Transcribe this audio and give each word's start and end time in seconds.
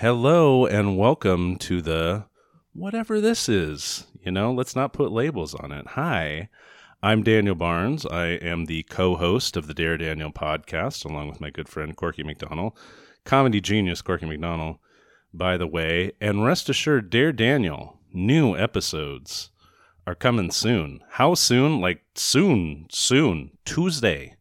Hello 0.00 0.64
and 0.64 0.96
welcome 0.96 1.56
to 1.56 1.82
the 1.82 2.24
whatever 2.72 3.20
this 3.20 3.50
is. 3.50 4.06
You 4.24 4.32
know, 4.32 4.50
let's 4.50 4.74
not 4.74 4.94
put 4.94 5.12
labels 5.12 5.54
on 5.54 5.72
it. 5.72 5.88
Hi, 5.88 6.48
I'm 7.02 7.22
Daniel 7.22 7.54
Barnes. 7.54 8.06
I 8.06 8.28
am 8.28 8.64
the 8.64 8.84
co 8.84 9.16
host 9.16 9.58
of 9.58 9.66
the 9.66 9.74
Dare 9.74 9.98
Daniel 9.98 10.32
podcast, 10.32 11.04
along 11.04 11.28
with 11.28 11.42
my 11.42 11.50
good 11.50 11.68
friend 11.68 11.94
Corky 11.94 12.22
McDonald, 12.22 12.78
comedy 13.26 13.60
genius 13.60 14.00
Corky 14.00 14.24
McDonald, 14.24 14.78
by 15.34 15.58
the 15.58 15.66
way. 15.66 16.12
And 16.18 16.46
rest 16.46 16.70
assured, 16.70 17.10
Dare 17.10 17.30
Daniel, 17.30 17.98
new 18.10 18.56
episodes 18.56 19.50
are 20.06 20.14
coming 20.14 20.50
soon. 20.50 21.02
How 21.10 21.34
soon? 21.34 21.78
Like 21.78 22.00
soon, 22.14 22.86
soon. 22.90 23.50
Tuesday. 23.66 24.36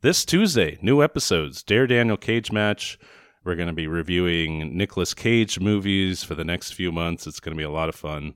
This 0.00 0.24
Tuesday, 0.24 0.78
new 0.80 1.02
episodes. 1.02 1.62
Dare 1.62 1.86
Daniel 1.86 2.16
Cage 2.16 2.50
Match. 2.50 2.98
We're 3.42 3.56
going 3.56 3.68
to 3.68 3.72
be 3.72 3.86
reviewing 3.86 4.76
Nicolas 4.76 5.14
Cage 5.14 5.58
movies 5.58 6.22
for 6.22 6.34
the 6.34 6.44
next 6.44 6.72
few 6.72 6.92
months. 6.92 7.26
It's 7.26 7.40
going 7.40 7.54
to 7.54 7.58
be 7.58 7.64
a 7.64 7.70
lot 7.70 7.88
of 7.88 7.94
fun. 7.94 8.34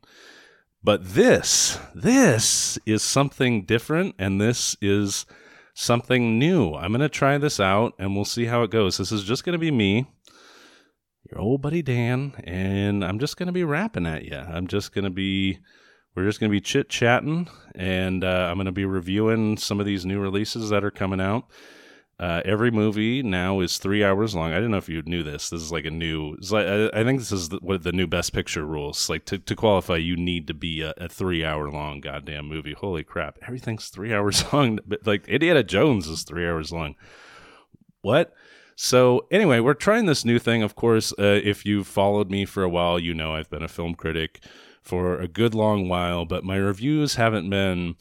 But 0.83 1.15
this, 1.15 1.79
this 1.95 2.79
is 2.87 3.03
something 3.03 3.65
different, 3.65 4.15
and 4.19 4.41
this 4.41 4.77
is 4.81 5.27
something 5.75 6.39
new. 6.39 6.75
I'm 6.75 6.93
going 6.93 7.01
to 7.01 7.11
try 7.11 7.37
this 7.37 7.61
out, 7.61 7.93
and 7.99 8.15
we'll 8.15 8.25
see 8.25 8.47
how 8.47 8.63
it 8.63 8.71
goes. 8.71 8.97
This 8.97 9.13
is 9.13 9.25
just 9.25 9.45
going 9.45 9.53
to 9.55 9.59
be 9.59 9.71
me, 9.71 10.07
your 11.31 11.41
old 11.41 11.61
buddy 11.61 11.83
Dan, 11.83 12.33
and 12.45 13.05
I'm 13.05 13.19
just 13.19 13.37
going 13.37 13.47
to 13.49 13.53
be 13.53 13.65
rapping 13.65 14.07
at 14.07 14.25
you. 14.25 14.37
I'm 14.37 14.67
just 14.67 14.95
going 14.95 15.05
to 15.05 15.11
be, 15.11 15.59
we're 16.15 16.27
just 16.27 16.41
going 16.41 16.51
to 16.51 16.57
be 16.57 16.61
chit 16.63 16.89
chatting, 16.89 17.49
and 17.75 18.25
uh, 18.25 18.49
I'm 18.51 18.57
going 18.57 18.67
to 18.67 18.73
be 18.73 18.87
reviewing 18.87 19.59
some 19.59 19.81
of 19.81 19.87
these 19.87 20.07
new 20.07 20.21
releases 20.21 20.71
that 20.71 20.85
are 20.85 20.91
coming 20.91 21.21
out. 21.21 21.45
Uh, 22.19 22.41
every 22.45 22.71
movie 22.71 23.23
now 23.25 23.59
is 23.59 23.77
three 23.77 24.05
hours 24.05 24.37
long. 24.37 24.53
I 24.53 24.57
didn't 24.57 24.71
know 24.71 24.77
if 24.77 24.89
you 24.89 25.03
knew 25.03 25.25
this. 25.25 25.51
This 25.51 25.61
is 25.61 25.73
like 25.73 25.85
a 25.85 25.91
new. 25.91 26.37
Like, 26.49 26.67
I, 26.67 27.01
I, 27.01 27.05
think 27.05 27.19
this 27.19 27.33
is 27.33 27.49
the, 27.49 27.59
what 27.61 27.83
the 27.83 27.91
new 27.91 28.07
Best 28.07 28.33
Picture 28.33 28.65
rules. 28.65 29.09
Like 29.09 29.25
to, 29.27 29.39
to 29.39 29.57
qualify, 29.57 29.97
you 29.97 30.17
need 30.17 30.47
to 30.47 30.55
be 30.55 30.81
a, 30.81 30.95
a 30.97 31.09
three 31.09 31.45
hour 31.45 31.71
long 31.71 32.01
goddamn 32.01 32.47
movie. 32.47 32.73
Holy 32.73 33.03
crap! 33.03 33.39
Everything's 33.43 33.89
three 33.89 34.15
hours 34.15 34.53
long. 34.53 34.79
But 34.87 35.07
like 35.07 35.27
Indiana 35.27 35.65
Jones 35.65 36.07
is 36.07 36.23
three 36.23 36.47
hours 36.47 36.71
long. 36.71 36.95
What? 38.03 38.33
So 38.77 39.27
anyway, 39.31 39.59
we're 39.59 39.75
trying 39.75 40.07
this 40.07 40.25
new 40.25 40.39
thing. 40.39 40.63
Of 40.63 40.77
course, 40.77 41.13
uh, 41.19 41.41
if 41.43 41.67
you've 41.67 41.87
followed 41.87 42.31
me 42.31 42.45
for 42.45 42.63
a 42.63 42.69
while, 42.69 42.99
you 42.99 43.15
know 43.15 43.35
I've 43.35 43.51
been 43.51 43.63
a 43.63 43.69
film 43.69 43.95
critic 43.95 44.41
for 44.83 45.19
a 45.19 45.27
good 45.27 45.55
long 45.55 45.89
while, 45.89 46.25
but 46.25 46.45
my 46.45 46.57
reviews 46.57 47.15
haven't 47.17 47.49
been 47.51 47.97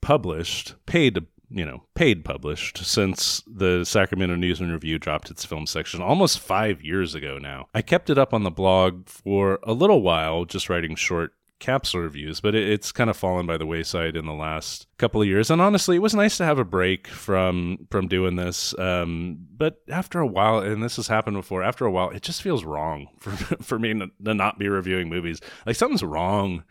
published, 0.00 0.74
paid 0.86 1.26
you 1.50 1.64
know, 1.64 1.84
paid 1.94 2.24
published 2.24 2.84
since 2.84 3.42
the 3.46 3.84
Sacramento 3.84 4.36
News 4.36 4.60
and 4.60 4.72
Review 4.72 4.98
dropped 4.98 5.30
its 5.30 5.44
film 5.44 5.66
section 5.66 6.02
almost 6.02 6.38
five 6.38 6.82
years 6.82 7.14
ago 7.14 7.38
now. 7.38 7.68
I 7.74 7.82
kept 7.82 8.10
it 8.10 8.18
up 8.18 8.34
on 8.34 8.42
the 8.42 8.50
blog 8.50 9.08
for 9.08 9.58
a 9.62 9.72
little 9.72 10.02
while, 10.02 10.44
just 10.44 10.68
writing 10.68 10.94
short 10.94 11.32
capsule 11.58 12.00
reviews, 12.00 12.40
but 12.40 12.54
it, 12.54 12.68
it's 12.68 12.92
kind 12.92 13.10
of 13.10 13.16
fallen 13.16 13.46
by 13.46 13.56
the 13.56 13.66
wayside 13.66 14.16
in 14.16 14.26
the 14.26 14.32
last 14.32 14.86
couple 14.96 15.20
of 15.20 15.26
years. 15.26 15.50
And 15.50 15.60
honestly, 15.60 15.96
it 15.96 16.02
was 16.02 16.14
nice 16.14 16.36
to 16.38 16.44
have 16.44 16.58
a 16.58 16.64
break 16.64 17.08
from 17.08 17.86
from 17.90 18.08
doing 18.08 18.36
this. 18.36 18.78
Um, 18.78 19.38
but 19.56 19.80
after 19.88 20.20
a 20.20 20.26
while, 20.26 20.60
and 20.60 20.82
this 20.82 20.96
has 20.96 21.08
happened 21.08 21.36
before, 21.36 21.62
after 21.62 21.84
a 21.84 21.90
while, 21.90 22.10
it 22.10 22.22
just 22.22 22.42
feels 22.42 22.64
wrong 22.64 23.08
for 23.18 23.30
for 23.62 23.78
me 23.78 23.94
to, 23.94 24.10
to 24.24 24.34
not 24.34 24.58
be 24.58 24.68
reviewing 24.68 25.08
movies. 25.08 25.40
Like 25.66 25.76
something's 25.76 26.02
wrong 26.02 26.64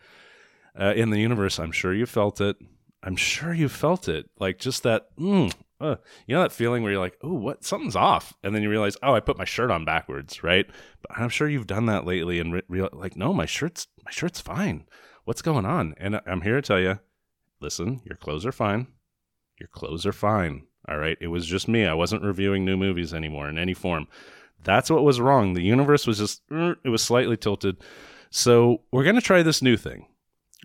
uh, 0.78 0.94
in 0.94 1.10
the 1.10 1.20
universe. 1.20 1.58
I'm 1.58 1.72
sure 1.72 1.94
you 1.94 2.06
felt 2.06 2.40
it. 2.40 2.56
I'm 3.02 3.16
sure 3.16 3.52
you 3.52 3.68
felt 3.68 4.08
it. 4.08 4.28
Like 4.38 4.58
just 4.58 4.82
that, 4.82 5.16
mm, 5.16 5.52
uh, 5.80 5.96
you 6.26 6.34
know, 6.34 6.42
that 6.42 6.52
feeling 6.52 6.82
where 6.82 6.92
you're 6.92 7.00
like, 7.00 7.16
oh, 7.22 7.34
what? 7.34 7.64
Something's 7.64 7.96
off. 7.96 8.34
And 8.42 8.54
then 8.54 8.62
you 8.62 8.70
realize, 8.70 8.96
oh, 9.02 9.14
I 9.14 9.20
put 9.20 9.38
my 9.38 9.44
shirt 9.44 9.70
on 9.70 9.84
backwards, 9.84 10.42
right? 10.42 10.66
But 11.02 11.18
I'm 11.18 11.28
sure 11.28 11.48
you've 11.48 11.66
done 11.66 11.86
that 11.86 12.04
lately 12.04 12.40
and 12.40 12.52
re- 12.52 12.62
re- 12.68 12.88
like, 12.92 13.16
no, 13.16 13.32
my 13.32 13.46
shirt's, 13.46 13.86
my 14.04 14.10
shirt's 14.10 14.40
fine. 14.40 14.86
What's 15.24 15.42
going 15.42 15.66
on? 15.66 15.94
And 15.98 16.20
I'm 16.26 16.40
here 16.40 16.56
to 16.56 16.62
tell 16.62 16.80
you, 16.80 16.98
listen, 17.60 18.00
your 18.04 18.16
clothes 18.16 18.46
are 18.46 18.52
fine. 18.52 18.88
Your 19.60 19.68
clothes 19.68 20.06
are 20.06 20.12
fine. 20.12 20.66
All 20.88 20.98
right. 20.98 21.18
It 21.20 21.28
was 21.28 21.46
just 21.46 21.68
me. 21.68 21.86
I 21.86 21.94
wasn't 21.94 22.22
reviewing 22.24 22.64
new 22.64 22.76
movies 22.76 23.12
anymore 23.12 23.48
in 23.48 23.58
any 23.58 23.74
form. 23.74 24.08
That's 24.64 24.90
what 24.90 25.04
was 25.04 25.20
wrong. 25.20 25.54
The 25.54 25.62
universe 25.62 26.06
was 26.06 26.18
just, 26.18 26.48
mm, 26.48 26.76
it 26.82 26.88
was 26.88 27.02
slightly 27.02 27.36
tilted. 27.36 27.76
So 28.30 28.82
we're 28.90 29.04
going 29.04 29.14
to 29.14 29.20
try 29.20 29.42
this 29.42 29.62
new 29.62 29.76
thing 29.76 30.06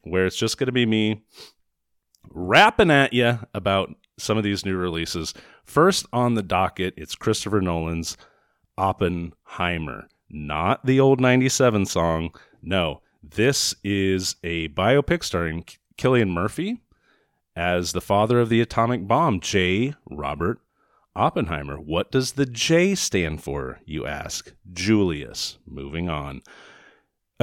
where 0.03 0.25
it's 0.25 0.37
just 0.37 0.57
going 0.57 0.67
to 0.67 0.73
be 0.73 0.85
me 0.85 1.23
rapping 2.33 2.91
at 2.91 3.13
you 3.13 3.39
about 3.53 3.95
some 4.17 4.37
of 4.37 4.43
these 4.43 4.65
new 4.65 4.75
releases. 4.75 5.33
First 5.63 6.05
on 6.11 6.33
the 6.33 6.43
docket, 6.43 6.93
it's 6.97 7.15
Christopher 7.15 7.61
Nolan's 7.61 8.17
Oppenheimer, 8.77 10.07
not 10.29 10.85
the 10.85 10.99
old 10.99 11.21
97 11.21 11.85
song. 11.85 12.33
No, 12.61 13.01
this 13.21 13.75
is 13.83 14.35
a 14.43 14.69
biopic 14.69 15.23
starring 15.23 15.65
Cillian 15.97 16.31
Murphy 16.31 16.81
as 17.55 17.91
the 17.91 18.01
father 18.01 18.39
of 18.39 18.49
the 18.49 18.61
atomic 18.61 19.07
bomb, 19.07 19.39
J. 19.39 19.93
Robert 20.09 20.59
Oppenheimer. 21.15 21.79
What 21.79 22.11
does 22.11 22.33
the 22.33 22.47
J 22.47 22.95
stand 22.95 23.43
for, 23.43 23.79
you 23.85 24.05
ask? 24.07 24.53
Julius. 24.71 25.59
Moving 25.67 26.09
on. 26.09 26.41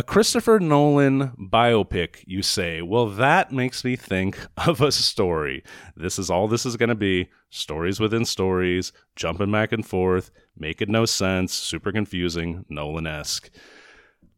A 0.00 0.03
Christopher 0.03 0.59
Nolan 0.59 1.33
biopic, 1.38 2.25
you 2.27 2.41
say. 2.41 2.81
Well, 2.81 3.05
that 3.05 3.53
makes 3.53 3.84
me 3.84 3.97
think 3.97 4.38
of 4.56 4.81
a 4.81 4.91
story. 4.91 5.62
This 5.94 6.19
is 6.19 6.31
all 6.31 6.49
this 6.49 6.65
is 6.65 6.78
going 6.78 6.88
to 6.88 6.94
be 6.94 7.28
stories 7.50 8.00
within 8.00 8.25
stories, 8.25 8.94
jumping 9.15 9.53
back 9.53 9.72
and 9.72 9.84
forth, 9.84 10.31
making 10.56 10.91
no 10.91 11.05
sense, 11.05 11.53
super 11.53 11.93
confusing, 11.93 12.65
Nolan 12.71 13.06
esque. 13.06 13.50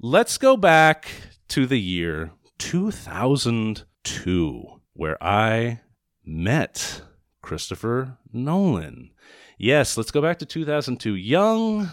Let's 0.00 0.36
go 0.36 0.56
back 0.56 1.06
to 1.50 1.64
the 1.64 1.78
year 1.78 2.32
2002, 2.58 4.64
where 4.94 5.22
I 5.22 5.80
met 6.24 7.02
Christopher 7.40 8.18
Nolan. 8.32 9.12
Yes, 9.58 9.96
let's 9.96 10.10
go 10.10 10.20
back 10.20 10.40
to 10.40 10.44
2002. 10.44 11.14
Young 11.14 11.88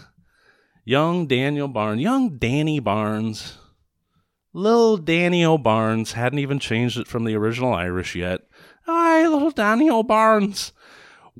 young 0.84 1.28
Daniel 1.28 1.68
Barnes, 1.68 2.02
young 2.02 2.36
Danny 2.36 2.80
Barnes, 2.80 3.59
little 4.52 4.96
Daniel 4.96 5.58
Barnes 5.58 6.12
hadn't 6.12 6.38
even 6.38 6.58
changed 6.58 6.98
it 6.98 7.06
from 7.06 7.24
the 7.24 7.34
original 7.34 7.74
Irish 7.74 8.14
yet. 8.14 8.42
Hi, 8.86 9.26
little 9.26 9.50
Daniel 9.50 10.02
Barnes. 10.02 10.72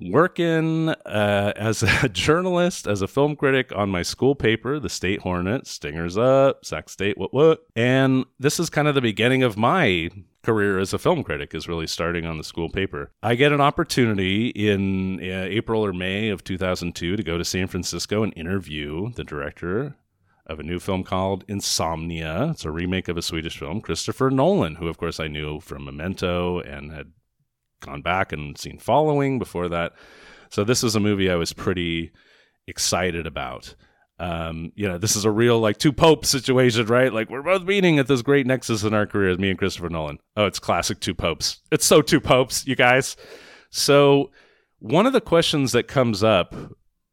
Working 0.00 0.90
uh, 0.90 1.52
as 1.56 1.82
a 1.82 2.08
journalist, 2.12 2.86
as 2.86 3.02
a 3.02 3.08
film 3.08 3.36
critic 3.36 3.72
on 3.74 3.90
my 3.90 4.02
school 4.02 4.34
paper, 4.34 4.78
The 4.78 4.88
State 4.88 5.20
Hornet, 5.20 5.66
Stingers 5.66 6.16
Up, 6.16 6.64
Sac 6.64 6.88
State, 6.88 7.18
what, 7.18 7.34
what. 7.34 7.66
And 7.76 8.24
this 8.38 8.60
is 8.60 8.70
kind 8.70 8.88
of 8.88 8.94
the 8.94 9.00
beginning 9.00 9.42
of 9.42 9.58
my 9.58 10.10
career 10.42 10.78
as 10.78 10.94
a 10.94 10.98
film 10.98 11.22
critic 11.22 11.54
is 11.54 11.68
really 11.68 11.86
starting 11.86 12.24
on 12.24 12.38
the 12.38 12.44
school 12.44 12.70
paper. 12.70 13.10
I 13.22 13.34
get 13.34 13.52
an 13.52 13.60
opportunity 13.60 14.48
in 14.48 15.20
uh, 15.20 15.46
April 15.48 15.84
or 15.84 15.92
May 15.92 16.30
of 16.30 16.44
2002 16.44 17.16
to 17.16 17.22
go 17.22 17.36
to 17.36 17.44
San 17.44 17.66
Francisco 17.66 18.22
and 18.22 18.32
interview 18.36 19.12
the 19.12 19.24
director 19.24 19.96
of 20.50 20.60
a 20.60 20.64
new 20.64 20.78
film 20.78 21.04
called 21.04 21.44
Insomnia. 21.48 22.48
It's 22.50 22.64
a 22.64 22.70
remake 22.70 23.08
of 23.08 23.16
a 23.16 23.22
Swedish 23.22 23.58
film, 23.58 23.80
Christopher 23.80 24.30
Nolan, 24.30 24.76
who, 24.76 24.88
of 24.88 24.98
course, 24.98 25.20
I 25.20 25.28
knew 25.28 25.60
from 25.60 25.84
Memento 25.84 26.60
and 26.60 26.92
had 26.92 27.12
gone 27.80 28.02
back 28.02 28.32
and 28.32 28.58
seen 28.58 28.78
Following 28.78 29.38
before 29.38 29.68
that. 29.68 29.92
So, 30.50 30.64
this 30.64 30.82
is 30.82 30.96
a 30.96 31.00
movie 31.00 31.30
I 31.30 31.36
was 31.36 31.52
pretty 31.52 32.10
excited 32.66 33.26
about 33.26 33.74
um, 34.20 34.70
you 34.74 34.86
know, 34.86 34.98
this 34.98 35.16
is 35.16 35.24
a 35.24 35.30
real 35.30 35.58
like 35.60 35.78
two 35.78 35.94
popes 35.94 36.28
situation, 36.28 36.86
right? 36.86 37.10
Like 37.10 37.30
we're 37.30 37.42
both 37.42 37.62
meeting 37.62 37.98
at 37.98 38.06
this 38.06 38.20
great 38.20 38.46
nexus 38.46 38.82
in 38.82 38.92
our 38.92 39.06
careers, 39.06 39.38
me 39.38 39.48
and 39.48 39.58
Christopher 39.58 39.88
Nolan. 39.88 40.18
Oh, 40.36 40.44
it's 40.44 40.58
classic 40.58 41.00
two 41.00 41.14
popes. 41.14 41.60
It's 41.72 41.86
so 41.86 42.02
two 42.02 42.20
popes, 42.20 42.66
you 42.66 42.76
guys. 42.76 43.16
So 43.70 44.30
one 44.78 45.06
of 45.06 45.14
the 45.14 45.22
questions 45.22 45.72
that 45.72 45.88
comes 45.88 46.22
up 46.22 46.54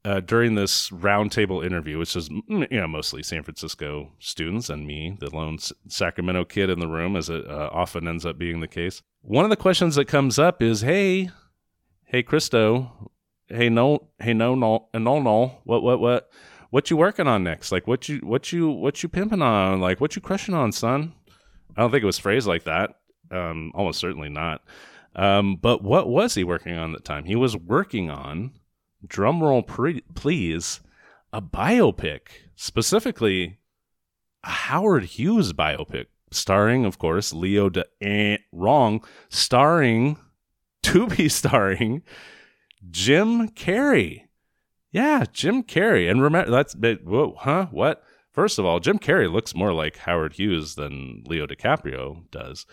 uh, 0.05 0.19
during 0.21 0.55
this 0.55 0.89
roundtable 0.89 1.65
interview, 1.65 1.97
which 1.97 2.15
is 2.15 2.29
you 2.29 2.67
know 2.71 2.87
mostly 2.87 3.23
San 3.23 3.43
Francisco 3.43 4.11
students 4.19 4.69
and 4.69 4.87
me, 4.87 5.17
the 5.19 5.33
lone 5.35 5.57
Sacramento 5.87 6.45
kid 6.45 6.69
in 6.69 6.79
the 6.79 6.87
room, 6.87 7.15
as 7.15 7.29
it 7.29 7.49
uh, 7.49 7.69
often 7.71 8.07
ends 8.07 8.25
up 8.25 8.37
being 8.37 8.59
the 8.59 8.67
case. 8.67 9.01
One 9.21 9.43
of 9.43 9.49
the 9.49 9.57
questions 9.57 9.95
that 9.95 10.05
comes 10.05 10.39
up 10.39 10.61
is, 10.61 10.81
"Hey, 10.81 11.29
hey, 12.05 12.23
Christo, 12.23 13.11
hey, 13.47 13.69
no, 13.69 14.09
hey, 14.19 14.33
no, 14.33 14.55
no, 14.55 14.87
no, 14.93 15.19
no, 15.19 15.59
what, 15.63 15.83
what, 15.83 15.99
what." 15.99 16.29
what 16.69 16.89
you 16.89 16.97
working 16.97 17.27
on 17.27 17.43
next? 17.43 17.71
Like 17.71 17.87
what 17.87 18.09
you 18.09 18.19
what 18.19 18.51
you 18.51 18.69
what 18.69 19.01
you 19.01 19.09
pimping 19.09 19.41
on? 19.41 19.79
Like 19.79 20.01
what 20.01 20.15
you 20.15 20.21
crushing 20.21 20.53
on, 20.53 20.71
son? 20.71 21.13
I 21.75 21.81
don't 21.81 21.91
think 21.91 22.03
it 22.03 22.07
was 22.07 22.19
phrased 22.19 22.47
like 22.47 22.63
that. 22.65 22.95
Um, 23.31 23.71
almost 23.75 23.99
certainly 23.99 24.29
not. 24.29 24.61
Um, 25.15 25.55
but 25.55 25.83
what 25.83 26.07
was 26.09 26.35
he 26.35 26.43
working 26.43 26.77
on 26.77 26.93
at 26.93 26.97
the 26.97 27.03
time? 27.03 27.25
He 27.25 27.35
was 27.35 27.55
working 27.57 28.09
on, 28.09 28.51
drumroll 29.05 29.65
pre- 29.65 30.03
please, 30.15 30.81
a 31.33 31.41
biopic, 31.41 32.21
specifically 32.55 33.57
a 34.43 34.49
Howard 34.49 35.03
Hughes 35.03 35.53
biopic, 35.53 36.05
starring, 36.31 36.85
of 36.85 36.97
course, 36.97 37.33
Leo 37.33 37.69
de 37.69 37.85
eh, 38.01 38.37
wrong, 38.51 39.03
starring, 39.29 40.17
to 40.83 41.07
be 41.07 41.29
starring, 41.29 42.03
Jim 42.89 43.49
Carrey. 43.49 44.23
Yeah, 44.91 45.25
Jim 45.31 45.63
Carrey. 45.63 46.09
And 46.09 46.21
remember, 46.21 46.49
that's 46.49 46.73
whoa, 46.73 47.35
huh? 47.37 47.67
What? 47.71 48.03
First 48.31 48.59
of 48.59 48.65
all, 48.65 48.79
Jim 48.79 48.99
Carrey 48.99 49.31
looks 49.31 49.55
more 49.55 49.73
like 49.73 49.97
Howard 49.97 50.33
Hughes 50.33 50.75
than 50.75 51.23
Leo 51.25 51.45
DiCaprio 51.45 52.29
does. 52.31 52.65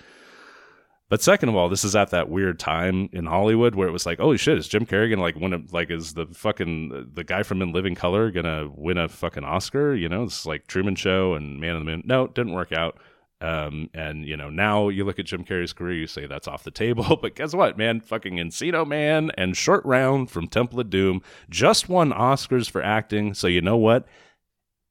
But 1.10 1.22
second 1.22 1.50
of 1.50 1.54
all, 1.54 1.68
this 1.68 1.84
is 1.84 1.94
at 1.94 2.10
that 2.10 2.30
weird 2.30 2.58
time 2.58 3.10
in 3.12 3.26
Hollywood 3.26 3.74
where 3.74 3.86
it 3.86 3.92
was 3.92 4.06
like, 4.06 4.18
holy 4.18 4.38
shit, 4.38 4.58
is 4.58 4.68
Jim 4.68 4.86
Carrey 4.86 5.10
gonna 5.10 5.22
like 5.22 5.36
win 5.36 5.52
a 5.52 5.60
like 5.70 5.90
is 5.90 6.14
the 6.14 6.26
fucking 6.26 7.10
the 7.12 7.24
guy 7.24 7.42
from 7.42 7.60
In 7.60 7.72
Living 7.72 7.94
Color 7.94 8.30
gonna 8.30 8.70
win 8.74 8.96
a 8.96 9.08
fucking 9.08 9.44
Oscar? 9.44 9.94
You 9.94 10.08
know, 10.08 10.24
it's 10.24 10.46
like 10.46 10.66
Truman 10.66 10.96
Show 10.96 11.34
and 11.34 11.60
Man 11.60 11.76
on 11.76 11.84
the 11.84 11.90
Moon. 11.90 12.02
No, 12.06 12.24
it 12.24 12.34
didn't 12.34 12.54
work 12.54 12.72
out. 12.72 12.98
Um, 13.40 13.90
and 13.92 14.26
you 14.26 14.38
know, 14.38 14.48
now 14.48 14.88
you 14.88 15.04
look 15.04 15.18
at 15.18 15.26
Jim 15.26 15.44
Carrey's 15.44 15.74
career, 15.74 15.94
you 15.94 16.06
say 16.06 16.26
that's 16.26 16.48
off 16.48 16.64
the 16.64 16.70
table. 16.70 17.18
But 17.20 17.36
guess 17.36 17.54
what, 17.54 17.76
man? 17.76 18.00
Fucking 18.00 18.36
Encino 18.36 18.86
Man 18.86 19.30
and 19.36 19.56
Short 19.56 19.84
Round 19.84 20.30
from 20.30 20.48
Temple 20.48 20.80
of 20.80 20.88
Doom 20.88 21.20
just 21.50 21.88
won 21.88 22.12
Oscars 22.12 22.70
for 22.70 22.82
acting. 22.82 23.34
So 23.34 23.46
you 23.46 23.60
know 23.60 23.76
what? 23.76 24.06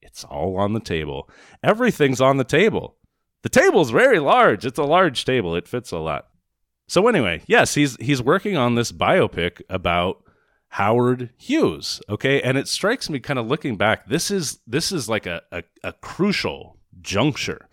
It's 0.01 0.23
all 0.23 0.57
on 0.57 0.73
the 0.73 0.79
table. 0.79 1.27
Everything's 1.63 2.21
on 2.21 2.37
the 2.37 2.43
table. 2.43 2.97
The 3.43 3.49
table's 3.49 3.91
very 3.91 4.19
large. 4.19 4.65
It's 4.65 4.79
a 4.79 4.83
large 4.83 5.25
table. 5.25 5.55
It 5.55 5.67
fits 5.67 5.91
a 5.91 5.99
lot. 5.99 6.27
So 6.87 7.07
anyway, 7.07 7.41
yes, 7.45 7.75
he's 7.75 7.95
he's 7.97 8.21
working 8.21 8.57
on 8.57 8.75
this 8.75 8.91
biopic 8.91 9.61
about 9.69 10.23
Howard 10.69 11.29
Hughes. 11.37 12.01
Okay, 12.09 12.41
and 12.41 12.57
it 12.57 12.67
strikes 12.67 13.09
me 13.09 13.19
kind 13.19 13.39
of 13.39 13.47
looking 13.47 13.77
back. 13.77 14.07
This 14.07 14.31
is 14.31 14.59
this 14.65 14.91
is 14.91 15.07
like 15.07 15.25
a, 15.25 15.41
a, 15.51 15.63
a 15.83 15.93
crucial 15.93 16.79
juncture 17.01 17.69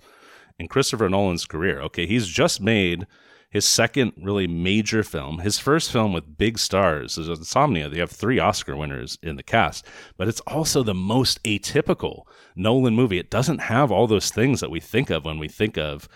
in 0.58 0.68
Christopher 0.68 1.08
Nolan's 1.08 1.46
career. 1.46 1.80
Okay, 1.82 2.06
he's 2.06 2.28
just 2.28 2.60
made 2.60 3.06
his 3.50 3.66
second 3.66 4.12
really 4.16 4.46
major 4.46 5.02
film. 5.02 5.40
His 5.40 5.58
first 5.58 5.90
film 5.90 6.12
with 6.12 6.38
big 6.38 6.58
stars 6.58 7.18
is 7.18 7.28
Insomnia. 7.28 7.88
They 7.88 7.98
have 7.98 8.10
three 8.10 8.38
Oscar 8.38 8.76
winners 8.76 9.18
in 9.22 9.36
the 9.36 9.42
cast, 9.42 9.84
but 10.16 10.28
it's 10.28 10.40
also 10.42 10.82
the 10.82 10.94
most 10.94 11.42
atypical 11.42 12.22
Nolan 12.54 12.94
movie. 12.94 13.18
It 13.18 13.30
doesn't 13.30 13.58
have 13.58 13.90
all 13.90 14.06
those 14.06 14.30
things 14.30 14.60
that 14.60 14.70
we 14.70 14.78
think 14.78 15.10
of 15.10 15.24
when 15.24 15.38
we 15.38 15.48
think 15.48 15.76
of 15.76 16.08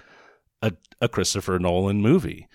a, 0.62 0.72
a 1.00 1.08
Christopher 1.08 1.58
Nolan 1.58 2.00
movie. 2.00 2.48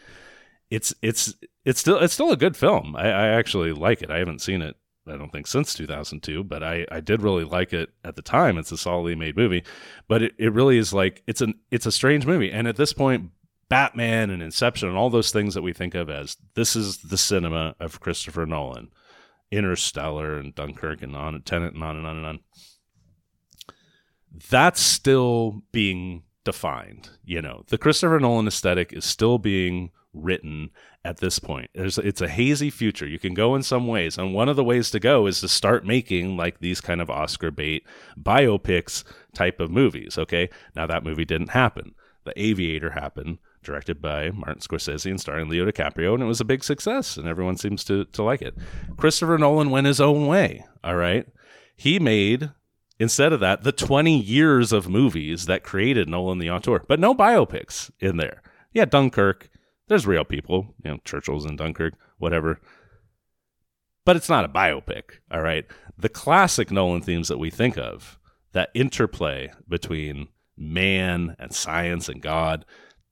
It's 0.69 0.93
it's 1.01 1.33
it's 1.65 1.81
still 1.81 1.97
it's 1.97 2.13
still 2.13 2.31
a 2.31 2.37
good 2.37 2.55
film. 2.55 2.95
I, 2.95 3.09
I 3.09 3.27
actually 3.29 3.73
like 3.73 4.01
it. 4.01 4.09
I 4.09 4.19
haven't 4.19 4.41
seen 4.41 4.61
it 4.61 4.77
I 5.09 5.17
don't 5.17 5.31
think 5.31 5.47
since 5.47 5.73
2002, 5.73 6.43
but 6.43 6.63
I, 6.63 6.85
I 6.91 6.99
did 6.99 7.21
really 7.21 7.43
like 7.43 7.73
it 7.73 7.89
at 8.03 8.15
the 8.15 8.21
time. 8.21 8.57
It's 8.57 8.71
a 8.71 8.77
solidly 8.77 9.15
made 9.15 9.35
movie, 9.35 9.63
but 10.07 10.21
it, 10.21 10.33
it 10.37 10.53
really 10.53 10.77
is 10.77 10.93
like 10.93 11.23
it's 11.27 11.41
an 11.41 11.55
it's 11.71 11.85
a 11.85 11.91
strange 11.91 12.25
movie. 12.25 12.51
And 12.51 12.67
at 12.67 12.75
this 12.75 12.93
point, 12.93 13.31
Batman 13.69 14.29
and 14.29 14.41
Inception 14.41 14.89
and 14.89 14.97
all 14.97 15.09
those 15.09 15.31
things 15.31 15.53
that 15.53 15.61
we 15.61 15.73
think 15.73 15.95
of 15.95 16.09
as 16.09 16.37
this 16.55 16.75
is 16.75 16.97
the 16.97 17.17
cinema 17.17 17.75
of 17.79 17.99
Christopher 17.99 18.45
Nolan, 18.45 18.89
Interstellar 19.51 20.37
and 20.37 20.53
Dunkirk 20.53 21.01
and 21.01 21.15
on 21.15 21.41
Tenet 21.43 21.73
and 21.73 21.83
on 21.83 21.97
and 21.97 22.05
on 22.07 22.17
and 22.17 22.25
on. 22.25 22.39
That's 24.49 24.81
still 24.81 25.63
being 25.71 26.23
defined. 26.43 27.09
You 27.23 27.41
know, 27.41 27.63
the 27.67 27.77
Christopher 27.77 28.19
Nolan 28.19 28.47
aesthetic 28.47 28.91
is 28.91 29.05
still 29.05 29.37
being 29.37 29.91
written 30.13 30.71
at 31.05 31.17
this 31.17 31.39
point. 31.39 31.69
There's, 31.73 31.97
it's 31.97 32.21
a 32.21 32.27
hazy 32.27 32.69
future. 32.69 33.07
You 33.07 33.19
can 33.19 33.33
go 33.33 33.55
in 33.55 33.63
some 33.63 33.87
ways, 33.87 34.17
and 34.17 34.33
one 34.33 34.49
of 34.49 34.55
the 34.55 34.63
ways 34.63 34.91
to 34.91 34.99
go 34.99 35.27
is 35.27 35.39
to 35.41 35.47
start 35.47 35.85
making 35.85 36.35
like 36.35 36.59
these 36.59 36.81
kind 36.81 37.01
of 37.01 37.09
Oscar 37.09 37.51
bait 37.51 37.83
biopics 38.19 39.03
type 39.33 39.59
of 39.59 39.71
movies. 39.71 40.17
Okay, 40.17 40.49
now 40.75 40.87
that 40.87 41.03
movie 41.03 41.25
didn't 41.25 41.49
happen. 41.49 41.93
The 42.25 42.39
Aviator 42.39 42.91
happened, 42.91 43.39
directed 43.63 44.01
by 44.01 44.31
Martin 44.31 44.61
Scorsese 44.61 45.09
and 45.09 45.19
starring 45.19 45.49
Leo 45.49 45.69
DiCaprio, 45.69 46.13
and 46.13 46.23
it 46.23 46.27
was 46.27 46.41
a 46.41 46.45
big 46.45 46.63
success, 46.63 47.17
and 47.17 47.27
everyone 47.27 47.57
seems 47.57 47.83
to 47.85 48.05
to 48.05 48.23
like 48.23 48.41
it. 48.41 48.55
Christopher 48.97 49.37
Nolan 49.37 49.69
went 49.69 49.87
his 49.87 50.01
own 50.01 50.27
way. 50.27 50.65
All 50.83 50.95
right, 50.95 51.25
he 51.75 51.99
made. 51.99 52.51
Instead 53.01 53.31
of 53.31 53.39
that, 53.39 53.63
the 53.63 53.71
20 53.71 54.19
years 54.19 54.73
of 54.73 54.89
movies 54.89 55.45
that 55.45 55.63
created 55.63 56.09
Nolan 56.09 56.37
the 56.37 56.49
auteur, 56.49 56.83
but 56.85 56.99
no 56.99 57.15
biopics 57.15 57.89
in 58.01 58.17
there. 58.17 58.41
Yeah, 58.73 58.83
Dunkirk, 58.83 59.49
there's 59.87 60.05
real 60.05 60.25
people, 60.25 60.75
you 60.83 60.91
know, 60.91 60.97
Churchill's 61.05 61.45
in 61.45 61.55
Dunkirk, 61.55 61.93
whatever. 62.17 62.59
But 64.05 64.17
it's 64.17 64.27
not 64.27 64.43
a 64.43 64.49
biopic, 64.49 65.19
all 65.31 65.41
right? 65.41 65.65
The 65.97 66.09
classic 66.09 66.71
Nolan 66.71 67.01
themes 67.01 67.29
that 67.29 67.39
we 67.39 67.49
think 67.49 67.77
of, 67.77 68.19
that 68.51 68.69
interplay 68.73 69.51
between 69.67 70.27
man 70.57 71.35
and 71.39 71.53
science 71.53 72.09
and 72.09 72.21
God, 72.21 72.65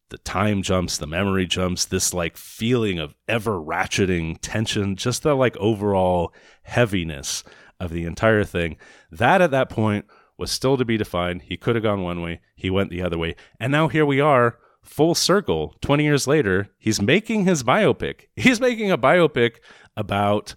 the 0.10 0.18
time 0.20 0.62
jumps, 0.62 0.98
the 0.98 1.08
memory 1.08 1.46
jumps, 1.46 1.86
this 1.86 2.14
like 2.14 2.38
feeling 2.38 3.00
of 3.00 3.16
ever 3.28 3.60
ratcheting 3.60 4.38
tension, 4.42 4.96
just 4.96 5.24
the 5.24 5.36
like 5.36 5.58
overall 5.58 6.34
heaviness 6.64 7.44
of 7.80 7.92
the 7.92 8.06
entire 8.06 8.44
thing. 8.44 8.78
That 9.12 9.42
at 9.42 9.52
that 9.52 9.70
point 9.70 10.06
was 10.38 10.52
still 10.52 10.78
to 10.78 10.86
be 10.86 10.98
defined. 10.98 11.44
He 11.44 11.58
could 11.58 11.76
have 11.76 11.84
gone 11.84 12.04
one 12.04 12.22
way, 12.22 12.42
he 12.56 12.70
went 12.70 12.90
the 12.90 13.02
other 13.02 13.18
way. 13.18 13.36
And 13.60 13.72
now 13.72 13.88
here 13.88 14.06
we 14.06 14.20
are 14.20 14.58
full 14.88 15.14
circle 15.14 15.76
20 15.82 16.04
years 16.04 16.28
later 16.28 16.70
he's 16.78 17.02
making 17.02 17.44
his 17.46 17.62
biopic 17.62 18.28
he's 18.36 18.62
making 18.62 18.90
a 18.90 18.98
biopic 18.98 19.58
about 19.98 20.56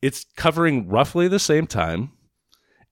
it's 0.00 0.26
covering 0.36 0.88
roughly 0.88 1.28
the 1.28 1.38
same 1.38 1.66
time 1.66 2.10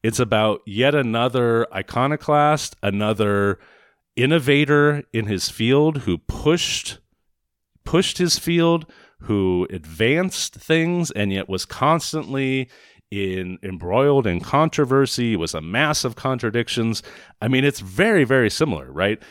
it's 0.02 0.20
about 0.20 0.60
yet 0.64 0.94
another 0.94 1.66
iconoclast 1.74 2.76
another 2.84 3.58
innovator 4.16 5.02
in 5.12 5.26
his 5.26 5.48
field 5.48 5.98
who 5.98 6.18
pushed 6.18 6.98
pushed 7.84 8.18
his 8.18 8.38
field 8.38 8.86
who 9.22 9.66
advanced 9.70 10.54
things 10.54 11.10
and 11.12 11.32
yet 11.32 11.48
was 11.48 11.64
constantly 11.64 12.68
in 13.10 13.58
embroiled 13.62 14.26
in 14.26 14.40
controversy 14.40 15.36
was 15.36 15.54
a 15.54 15.60
mass 15.60 16.04
of 16.04 16.16
contradictions 16.16 17.02
i 17.40 17.48
mean 17.48 17.64
it's 17.64 17.80
very 17.80 18.24
very 18.24 18.50
similar 18.50 18.92
right 18.92 19.22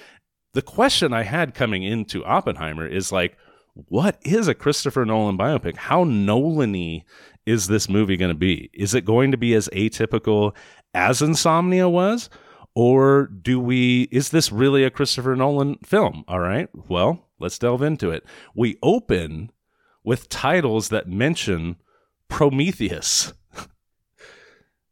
the 0.53 0.61
question 0.61 1.13
I 1.13 1.23
had 1.23 1.53
coming 1.53 1.83
into 1.83 2.25
Oppenheimer 2.25 2.87
is 2.87 3.11
like, 3.11 3.37
what 3.75 4.17
is 4.23 4.47
a 4.47 4.55
Christopher 4.55 5.05
Nolan 5.05 5.37
biopic? 5.37 5.75
How 5.77 6.03
Nolan 6.03 7.01
is 7.45 7.67
this 7.67 7.87
movie 7.87 8.17
going 8.17 8.31
to 8.31 8.37
be? 8.37 8.69
Is 8.73 8.93
it 8.93 9.05
going 9.05 9.31
to 9.31 9.37
be 9.37 9.53
as 9.53 9.69
atypical 9.69 10.55
as 10.93 11.21
Insomnia 11.21 11.87
was? 11.87 12.29
Or 12.75 13.27
do 13.27 13.59
we, 13.59 14.03
is 14.11 14.29
this 14.29 14.51
really 14.51 14.83
a 14.83 14.89
Christopher 14.89 15.35
Nolan 15.35 15.77
film? 15.83 16.23
All 16.27 16.39
right. 16.39 16.69
Well, 16.87 17.27
let's 17.39 17.59
delve 17.59 17.81
into 17.81 18.09
it. 18.09 18.23
We 18.55 18.77
open 18.81 19.51
with 20.03 20.29
titles 20.29 20.89
that 20.89 21.07
mention 21.07 21.77
Prometheus, 22.29 23.33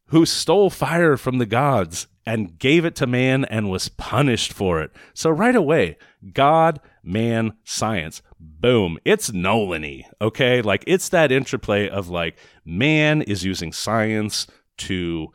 who 0.07 0.25
stole 0.25 0.69
fire 0.69 1.17
from 1.17 1.37
the 1.37 1.45
gods 1.45 2.07
and 2.25 2.59
gave 2.59 2.83
it 2.83 2.95
to 2.97 3.07
man 3.07 3.45
and 3.45 3.69
was 3.69 3.87
punished 3.87 4.51
for 4.51 4.81
it. 4.81 4.91
So 5.13 5.29
right 5.29 5.55
away, 5.55 5.97
God, 6.33 6.81
man, 7.01 7.53
science. 7.63 8.21
Boom. 8.37 8.97
It's 9.05 9.31
Nolan 9.31 10.03
okay? 10.21 10.61
Like 10.61 10.83
it's 10.87 11.09
that 11.09 11.31
interplay 11.31 11.87
of 11.87 12.09
like 12.09 12.37
man 12.65 13.21
is 13.21 13.45
using 13.45 13.71
science 13.71 14.45
to 14.79 15.29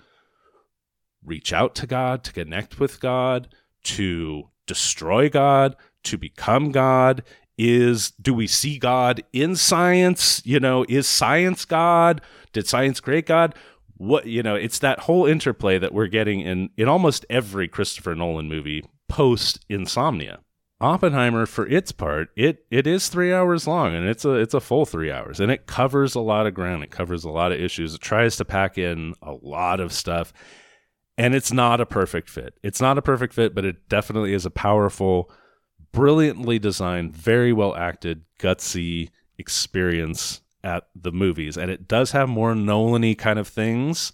reach 1.25 1.53
out 1.53 1.75
to 1.77 1.87
God, 1.87 2.25
to 2.25 2.33
connect 2.33 2.81
with 2.81 3.01
God, 3.01 3.49
to 3.85 4.49
destroy 4.67 5.29
God, 5.29 5.77
to 6.05 6.19
become 6.19 6.71
God. 6.71 7.23
Is 7.59 8.13
do 8.13 8.33
we 8.33 8.47
see 8.47 8.79
God 8.79 9.23
in 9.33 9.57
science? 9.57 10.43
You 10.45 10.59
know, 10.59 10.87
is 10.89 11.07
science 11.07 11.65
God? 11.65 12.23
Did 12.53 12.67
science 12.67 12.99
create 12.99 13.27
God? 13.27 13.55
what 14.03 14.27
you 14.27 14.43
know 14.43 14.57
it's 14.57 14.81
that 14.81 14.99
whole 14.99 15.27
interplay 15.27 15.79
that 15.79 15.95
we're 15.95 16.09
getting 16.09 16.41
in 16.41 16.69
in 16.77 16.89
almost 16.89 17.25
every 17.31 17.69
christopher 17.69 18.17
nolan 18.17 18.49
movie 18.49 18.85
post 19.09 19.65
insomnia 19.69 20.41
oppenheimer 20.81 21.47
for 21.47 21.69
its 21.69 21.93
part 21.93 22.29
it 22.37 22.65
it 22.69 22.85
is 22.85 23.09
three 23.09 23.33
hours 23.33 23.69
long 23.69 23.95
and 23.95 24.09
it's 24.09 24.25
a 24.25 24.33
it's 24.33 24.55
a 24.55 24.61
full 24.61 24.85
three 24.85 25.13
hours 25.13 25.39
and 25.39 25.53
it 25.53 25.69
covers 25.69 26.17
a 26.17 26.21
lot 26.21 26.49
of 26.49 26.55
ground 26.55 26.83
it 26.83 26.91
covers 26.91 27.23
a 27.23 27.31
lot 27.31 27.53
of 27.53 27.61
issues 27.61 27.95
it 27.95 28.01
tries 28.01 28.37
to 28.37 28.45
pack 28.45 28.77
in 28.77 29.15
a 29.23 29.35
lot 29.41 29.79
of 29.79 29.93
stuff 29.93 30.33
and 31.19 31.35
it's 31.35 31.53
not 31.53 31.81
a 31.81 31.87
perfect 31.87 32.29
fit 32.29 32.55
it's 32.63 32.81
not 32.81 32.99
a 32.99 33.03
perfect 33.03 33.35
fit 33.35 33.55
but 33.55 33.65
it 33.65 33.89
definitely 33.89 34.33
is 34.33 34.47
a 34.47 34.51
powerful 34.51 35.31
brilliantly 35.93 36.59
designed 36.59 37.15
very 37.15 37.53
well 37.53 37.75
acted 37.75 38.25
gutsy 38.39 39.11
experience 39.39 40.43
at 40.65 40.89
the 40.95 41.13
movies, 41.13 41.57
and 41.57 41.71
it 41.71 41.89
does 41.89 42.13
have 42.13 42.29
more 42.29 42.55
Nolan-y 42.55 43.15
kind 43.15 43.39
of 43.39 43.49
things. 43.49 44.13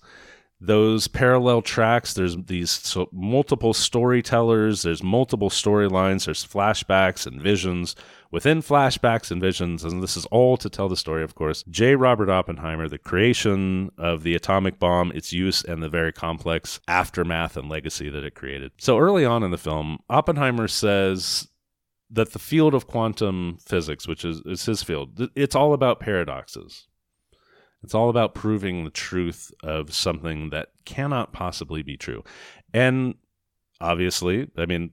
Those 0.61 1.07
parallel 1.07 1.62
tracks, 1.62 2.15
there's 2.15 2.37
these 2.37 2.71
so 2.71 3.09
multiple 3.12 3.73
storytellers, 3.73 4.83
there's 4.83 5.05
multiple 5.05 5.50
storylines, 5.50 6.25
there's 6.25 6.45
flashbacks 6.45 7.29
and 7.29 7.41
visions 7.41 7.95
within 8.33 8.61
flashbacks 8.61 9.31
and 9.31 9.41
visions, 9.41 9.85
and 9.85 10.03
this 10.03 10.17
is 10.17 10.27
all 10.27 10.57
to 10.57 10.69
tell 10.69 10.88
the 10.88 10.97
story, 10.97 11.23
of 11.23 11.37
course. 11.37 11.62
J. 11.71 11.95
Robert 11.95 12.29
Oppenheimer, 12.29 12.88
the 12.88 12.99
creation 12.99 13.91
of 13.97 14.25
the 14.25 14.35
atomic 14.35 14.81
bomb, 14.81 15.12
its 15.12 15.33
use, 15.33 15.62
and 15.62 15.81
the 15.81 15.88
very 15.88 16.12
complex 16.12 16.81
aftermath 16.88 17.57
and 17.57 17.69
legacy 17.69 18.11
that 18.11 18.25
it 18.25 18.35
created. 18.35 18.73
So 18.79 18.99
early 18.99 19.25
on 19.25 19.45
in 19.45 19.53
the 19.53 19.59
film, 19.59 20.00
Oppenheimer 20.11 20.67
says 20.67 21.47
that 22.11 22.33
the 22.33 22.38
field 22.41 22.75
of 22.75 22.88
quantum 22.88 23.59
physics, 23.65 24.09
which 24.09 24.25
is, 24.25 24.43
is 24.45 24.67
his 24.67 24.83
field, 24.83 25.31
it's 25.37 25.55
all 25.55 25.73
about 25.73 26.00
paradoxes. 26.00 26.88
It's 27.82 27.94
all 27.94 28.11
about 28.11 28.35
proving 28.35 28.85
the 28.85 28.90
truth 28.90 29.52
of 29.62 29.92
something 29.94 30.50
that 30.50 30.68
cannot 30.85 31.32
possibly 31.32 31.82
be 31.82 31.97
true. 31.97 32.25
And 32.75 33.14
obviously, 33.80 34.50
I 34.56 34.66
mean, 34.66 34.90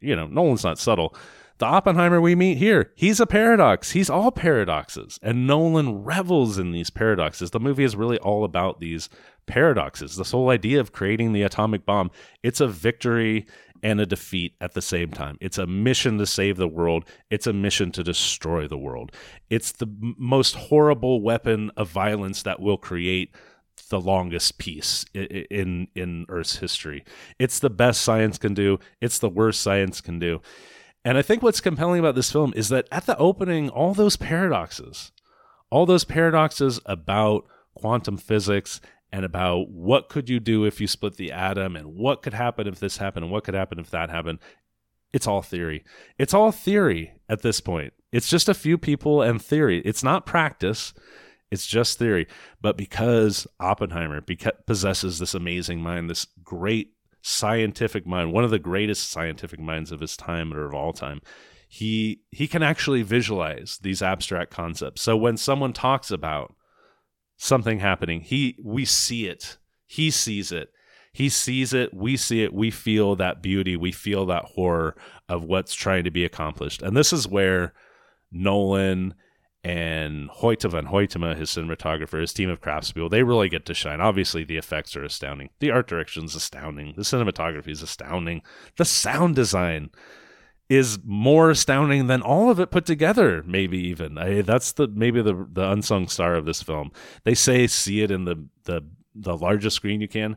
you 0.00 0.16
know, 0.16 0.26
Nolan's 0.26 0.64
not 0.64 0.78
subtle. 0.78 1.14
The 1.58 1.66
Oppenheimer 1.66 2.20
we 2.20 2.34
meet 2.34 2.56
here, 2.56 2.90
he's 2.96 3.20
a 3.20 3.26
paradox. 3.26 3.92
He's 3.92 4.10
all 4.10 4.32
paradoxes. 4.32 5.20
And 5.22 5.46
Nolan 5.46 6.02
revels 6.02 6.58
in 6.58 6.72
these 6.72 6.90
paradoxes. 6.90 7.50
The 7.50 7.60
movie 7.60 7.84
is 7.84 7.94
really 7.94 8.18
all 8.18 8.44
about 8.44 8.80
these 8.80 9.08
paradoxes. 9.46 10.16
This 10.16 10.32
whole 10.32 10.50
idea 10.50 10.80
of 10.80 10.92
creating 10.92 11.32
the 11.32 11.42
atomic 11.42 11.86
bomb, 11.86 12.10
it's 12.42 12.60
a 12.60 12.66
victory 12.66 13.46
and 13.82 14.00
a 14.00 14.06
defeat 14.06 14.54
at 14.60 14.74
the 14.74 14.82
same 14.82 15.10
time. 15.10 15.36
It's 15.40 15.58
a 15.58 15.66
mission 15.66 16.18
to 16.18 16.26
save 16.26 16.56
the 16.56 16.68
world, 16.68 17.04
it's 17.30 17.46
a 17.46 17.52
mission 17.52 17.90
to 17.92 18.04
destroy 18.04 18.68
the 18.68 18.78
world. 18.78 19.12
It's 19.50 19.72
the 19.72 19.88
most 20.00 20.54
horrible 20.54 21.20
weapon 21.20 21.70
of 21.76 21.88
violence 21.88 22.42
that 22.42 22.60
will 22.60 22.78
create 22.78 23.34
the 23.90 24.00
longest 24.00 24.58
peace 24.58 25.04
in 25.14 25.88
in 25.94 26.26
Earth's 26.28 26.56
history. 26.56 27.04
It's 27.38 27.58
the 27.58 27.70
best 27.70 28.02
science 28.02 28.38
can 28.38 28.54
do, 28.54 28.78
it's 29.00 29.18
the 29.18 29.28
worst 29.28 29.60
science 29.60 30.00
can 30.00 30.18
do. 30.18 30.40
And 31.04 31.18
I 31.18 31.22
think 31.22 31.42
what's 31.42 31.60
compelling 31.60 31.98
about 31.98 32.14
this 32.14 32.30
film 32.30 32.52
is 32.54 32.68
that 32.68 32.86
at 32.92 33.06
the 33.06 33.18
opening 33.18 33.68
all 33.68 33.92
those 33.92 34.16
paradoxes, 34.16 35.10
all 35.68 35.84
those 35.84 36.04
paradoxes 36.04 36.80
about 36.86 37.44
quantum 37.74 38.16
physics 38.16 38.80
and 39.12 39.24
about 39.24 39.68
what 39.68 40.08
could 40.08 40.28
you 40.28 40.40
do 40.40 40.64
if 40.64 40.80
you 40.80 40.86
split 40.86 41.16
the 41.16 41.30
atom 41.30 41.76
and 41.76 41.94
what 41.94 42.22
could 42.22 42.34
happen 42.34 42.66
if 42.66 42.80
this 42.80 42.96
happened 42.96 43.24
and 43.24 43.32
what 43.32 43.44
could 43.44 43.54
happen 43.54 43.78
if 43.78 43.90
that 43.90 44.10
happened. 44.10 44.38
It's 45.12 45.26
all 45.26 45.42
theory. 45.42 45.84
It's 46.18 46.32
all 46.32 46.50
theory 46.50 47.12
at 47.28 47.42
this 47.42 47.60
point. 47.60 47.92
It's 48.10 48.28
just 48.28 48.48
a 48.48 48.54
few 48.54 48.78
people 48.78 49.20
and 49.20 49.40
theory. 49.40 49.82
It's 49.84 50.02
not 50.02 50.24
practice. 50.24 50.94
It's 51.50 51.66
just 51.66 51.98
theory. 51.98 52.26
But 52.62 52.78
because 52.78 53.46
oppenheimer 53.60 54.22
beca- 54.22 54.64
possesses 54.66 55.18
this 55.18 55.34
amazing 55.34 55.82
mind 55.82 56.08
this 56.08 56.26
great 56.42 56.94
scientific 57.24 58.04
mind 58.04 58.32
one 58.32 58.42
of 58.42 58.50
the 58.50 58.58
greatest 58.58 59.08
scientific 59.08 59.60
minds 59.60 59.92
of 59.92 60.00
his 60.00 60.16
time 60.16 60.52
or 60.52 60.64
of 60.64 60.74
all 60.74 60.92
time 60.92 61.20
he 61.72 62.20
he 62.30 62.46
can 62.46 62.62
actually 62.62 63.00
visualize 63.00 63.78
these 63.80 64.02
abstract 64.02 64.50
concepts. 64.50 65.00
So 65.00 65.16
when 65.16 65.38
someone 65.38 65.72
talks 65.72 66.10
about 66.10 66.54
something 67.42 67.80
happening. 67.80 68.20
He 68.20 68.56
we 68.62 68.84
see 68.84 69.26
it. 69.26 69.58
He 69.86 70.10
sees 70.10 70.52
it. 70.52 70.70
He 71.14 71.28
sees 71.28 71.74
it, 71.74 71.92
we 71.92 72.16
see 72.16 72.42
it, 72.42 72.54
we 72.54 72.70
feel 72.70 73.16
that 73.16 73.42
beauty, 73.42 73.76
we 73.76 73.92
feel 73.92 74.24
that 74.26 74.46
horror 74.54 74.96
of 75.28 75.44
what's 75.44 75.74
trying 75.74 76.04
to 76.04 76.10
be 76.10 76.24
accomplished. 76.24 76.80
And 76.80 76.96
this 76.96 77.12
is 77.12 77.28
where 77.28 77.74
Nolan 78.30 79.12
and 79.62 80.30
Hoyte 80.30 80.70
van 80.70 80.86
Hoytema, 80.86 81.36
his 81.36 81.50
cinematographer, 81.50 82.18
his 82.18 82.32
team 82.32 82.48
of 82.48 82.62
craftspeople, 82.62 83.10
they 83.10 83.22
really 83.24 83.50
get 83.50 83.66
to 83.66 83.74
shine. 83.74 84.00
Obviously, 84.00 84.42
the 84.42 84.56
effects 84.56 84.96
are 84.96 85.04
astounding. 85.04 85.50
The 85.60 85.70
art 85.70 85.86
direction 85.86 86.24
is 86.24 86.34
astounding. 86.34 86.94
The 86.96 87.02
cinematography 87.02 87.68
is 87.68 87.82
astounding. 87.82 88.40
The 88.78 88.86
sound 88.86 89.36
design 89.36 89.90
is 90.74 90.98
more 91.04 91.50
astounding 91.50 92.06
than 92.06 92.22
all 92.22 92.50
of 92.50 92.60
it 92.60 92.70
put 92.70 92.86
together 92.86 93.42
maybe 93.46 93.78
even. 93.78 94.18
I, 94.18 94.42
that's 94.42 94.72
the 94.72 94.88
maybe 94.88 95.22
the 95.22 95.46
the 95.50 95.70
unsung 95.70 96.08
star 96.08 96.34
of 96.34 96.46
this 96.46 96.62
film. 96.62 96.92
They 97.24 97.34
say 97.34 97.66
see 97.66 98.02
it 98.02 98.10
in 98.10 98.24
the 98.24 98.46
the 98.64 98.82
the 99.14 99.36
largest 99.36 99.76
screen 99.76 100.00
you 100.00 100.08
can. 100.08 100.36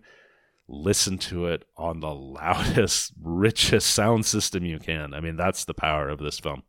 Listen 0.67 1.17
to 1.19 1.45
it 1.45 1.65
on 1.77 1.99
the 1.99 2.13
loudest 2.13 3.13
richest 3.21 3.89
sound 3.91 4.25
system 4.25 4.65
you 4.65 4.79
can. 4.79 5.13
I 5.13 5.19
mean 5.19 5.35
that's 5.35 5.65
the 5.65 5.73
power 5.73 6.09
of 6.09 6.19
this 6.19 6.39
film. 6.39 6.63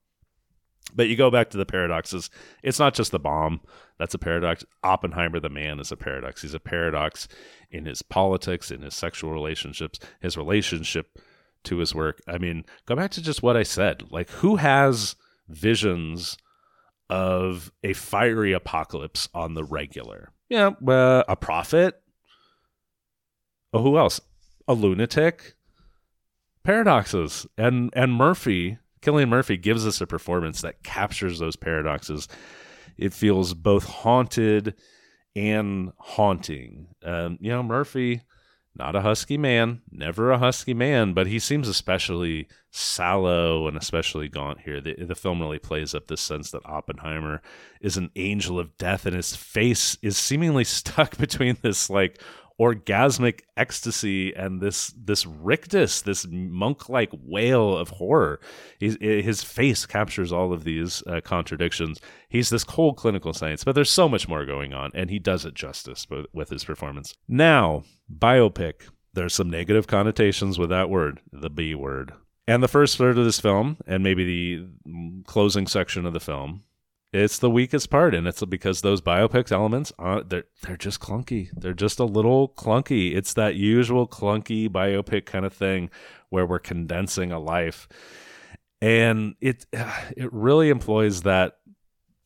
But 0.95 1.09
you 1.09 1.17
go 1.17 1.31
back 1.31 1.51
to 1.51 1.59
the 1.59 1.67
paradoxes. 1.67 2.31
It's 2.63 2.79
not 2.79 2.95
just 2.95 3.11
the 3.11 3.19
bomb. 3.19 3.61
That's 3.99 4.15
a 4.15 4.19
paradox. 4.19 4.65
Oppenheimer 4.85 5.41
the 5.41 5.49
man 5.49 5.81
is 5.81 5.91
a 5.91 5.97
paradox. 5.97 6.43
He's 6.43 6.55
a 6.55 6.61
paradox 6.61 7.27
in 7.71 7.87
his 7.87 8.03
politics 8.03 8.71
in 8.71 8.83
his 8.83 8.95
sexual 8.95 9.33
relationships 9.33 9.99
his 10.21 10.37
relationship 10.37 11.19
to 11.67 11.79
his 11.79 11.95
work. 11.95 12.21
I 12.27 12.39
mean, 12.39 12.65
go 12.87 12.97
back 12.97 13.11
to 13.13 13.23
just 13.23 13.43
what 13.43 13.57
I 13.57 13.63
said. 13.63 14.11
Like, 14.11 14.31
who 14.31 14.57
has 14.57 15.17
visions 15.49 16.37
of 17.09 17.71
a 17.85 17.93
fiery 17.93 18.53
apocalypse 18.53 19.29
on 19.35 19.55
the 19.55 19.65
regular? 19.65 20.33
Yeah, 20.49 20.71
uh, 20.87 21.25
a 21.29 21.37
prophet. 21.37 22.01
Oh, 23.73 23.83
who 23.83 23.99
else? 23.99 24.21
A 24.69 24.75
lunatic. 24.75 25.55
Paradoxes 26.65 27.47
and 27.57 27.91
and 27.95 28.13
Murphy, 28.13 28.79
Cillian 29.01 29.29
Murphy 29.29 29.57
gives 29.57 29.87
us 29.87 30.01
a 30.01 30.07
performance 30.07 30.63
that 30.63 30.83
captures 30.83 31.39
those 31.39 31.55
paradoxes. 31.55 32.27
It 32.99 33.13
feels 33.13 33.55
both 33.55 33.85
haunted 33.85 34.75
and 35.37 35.93
haunting. 35.99 36.89
Um, 37.05 37.39
you 37.41 37.51
know, 37.51 37.63
Murphy 37.63 38.23
not 38.79 38.95
a 38.95 39.01
husky 39.01 39.39
man, 39.39 39.81
never 39.91 40.31
a 40.31 40.39
husky 40.39 40.75
man, 40.75 41.13
but 41.13 41.27
he 41.27 41.39
seems 41.39 41.69
especially 41.69 42.49
sallow 42.71 43.67
and 43.67 43.77
especially 43.77 44.29
gaunt 44.29 44.61
here. 44.61 44.81
The, 44.81 45.05
the 45.05 45.15
film 45.15 45.41
really 45.41 45.59
plays 45.59 45.95
up 45.95 46.07
this 46.07 46.21
sense 46.21 46.51
that 46.51 46.67
Oppenheimer 46.67 47.41
is 47.81 47.97
an 47.97 48.11
angel 48.17 48.59
of 48.59 48.77
death, 48.77 49.07
and 49.07 49.17
his 49.17 49.35
face 49.35 49.97
is 50.03 50.17
seemingly 50.17 50.65
stuck 50.77 51.17
between 51.17 51.57
this 51.63 51.89
like 51.89 52.21
orgasmic 52.61 53.41
ecstasy 53.57 54.35
and 54.35 54.61
this 54.61 54.95
this 54.97 55.27
rictus, 55.27 56.01
this 56.01 56.27
monk-like 56.31 57.11
wail 57.13 57.77
of 57.77 57.91
horror. 57.91 58.41
He's, 58.79 58.97
his 59.01 59.43
face 59.43 59.85
captures 59.85 60.33
all 60.33 60.53
of 60.53 60.65
these 60.65 61.03
uh, 61.07 61.21
contradictions. 61.21 62.01
He's 62.29 62.49
this 62.49 62.65
cold 62.65 62.97
clinical 62.97 63.33
science, 63.35 63.63
but 63.65 63.75
there's 63.75 63.91
so 63.91 64.09
much 64.09 64.29
more 64.29 64.47
going 64.47 64.73
on, 64.73 64.91
and 64.95 65.11
he 65.11 65.19
does 65.19 65.45
it 65.45 65.55
justice 65.55 66.07
with 66.33 66.49
his 66.49 66.65
performance. 66.65 67.15
Now, 67.29 67.85
biopic. 68.13 68.89
There's 69.13 69.35
some 69.35 69.49
negative 69.49 69.87
connotations 69.87 70.59
with 70.59 70.69
that 70.69 70.91
word, 70.91 71.21
the 71.33 71.49
B 71.49 71.75
word. 71.75 72.13
And 72.47 72.63
the 72.63 72.69
first 72.69 72.99
third 72.99 73.17
of 73.17 73.25
this 73.25 73.41
film, 73.41 73.79
and 73.87 74.03
maybe 74.03 74.25
the 74.25 75.23
closing 75.25 75.67
section 75.67 76.05
of 76.05 76.13
the 76.13 76.21
film, 76.21 76.65
it's 77.13 77.39
the 77.39 77.51
weakest 77.51 77.89
part, 77.91 78.15
and 78.15 78.27
it's 78.27 78.45
because 78.45 78.81
those 78.81 79.01
biopics 79.01 79.53
elements 79.53 79.93
are 79.99 80.23
they're 80.23 80.45
they're 80.63 80.77
just 80.77 81.01
clunky. 81.01 81.49
They're 81.55 81.73
just 81.73 81.99
a 81.99 82.05
little 82.05 82.49
clunky. 82.49 83.17
It's 83.17 83.33
that 83.35 83.55
usual 83.55 84.07
clunky 84.07 84.69
biopic 84.69 85.25
kind 85.25 85.45
of 85.45 85.53
thing 85.53 85.91
where 86.31 86.47
we're 86.47 86.59
condensing 86.59 87.33
a 87.33 87.39
life, 87.39 87.89
and 88.81 89.35
it 89.41 89.67
it 89.73 90.33
really 90.33 90.69
employs 90.69 91.23
that 91.23 91.59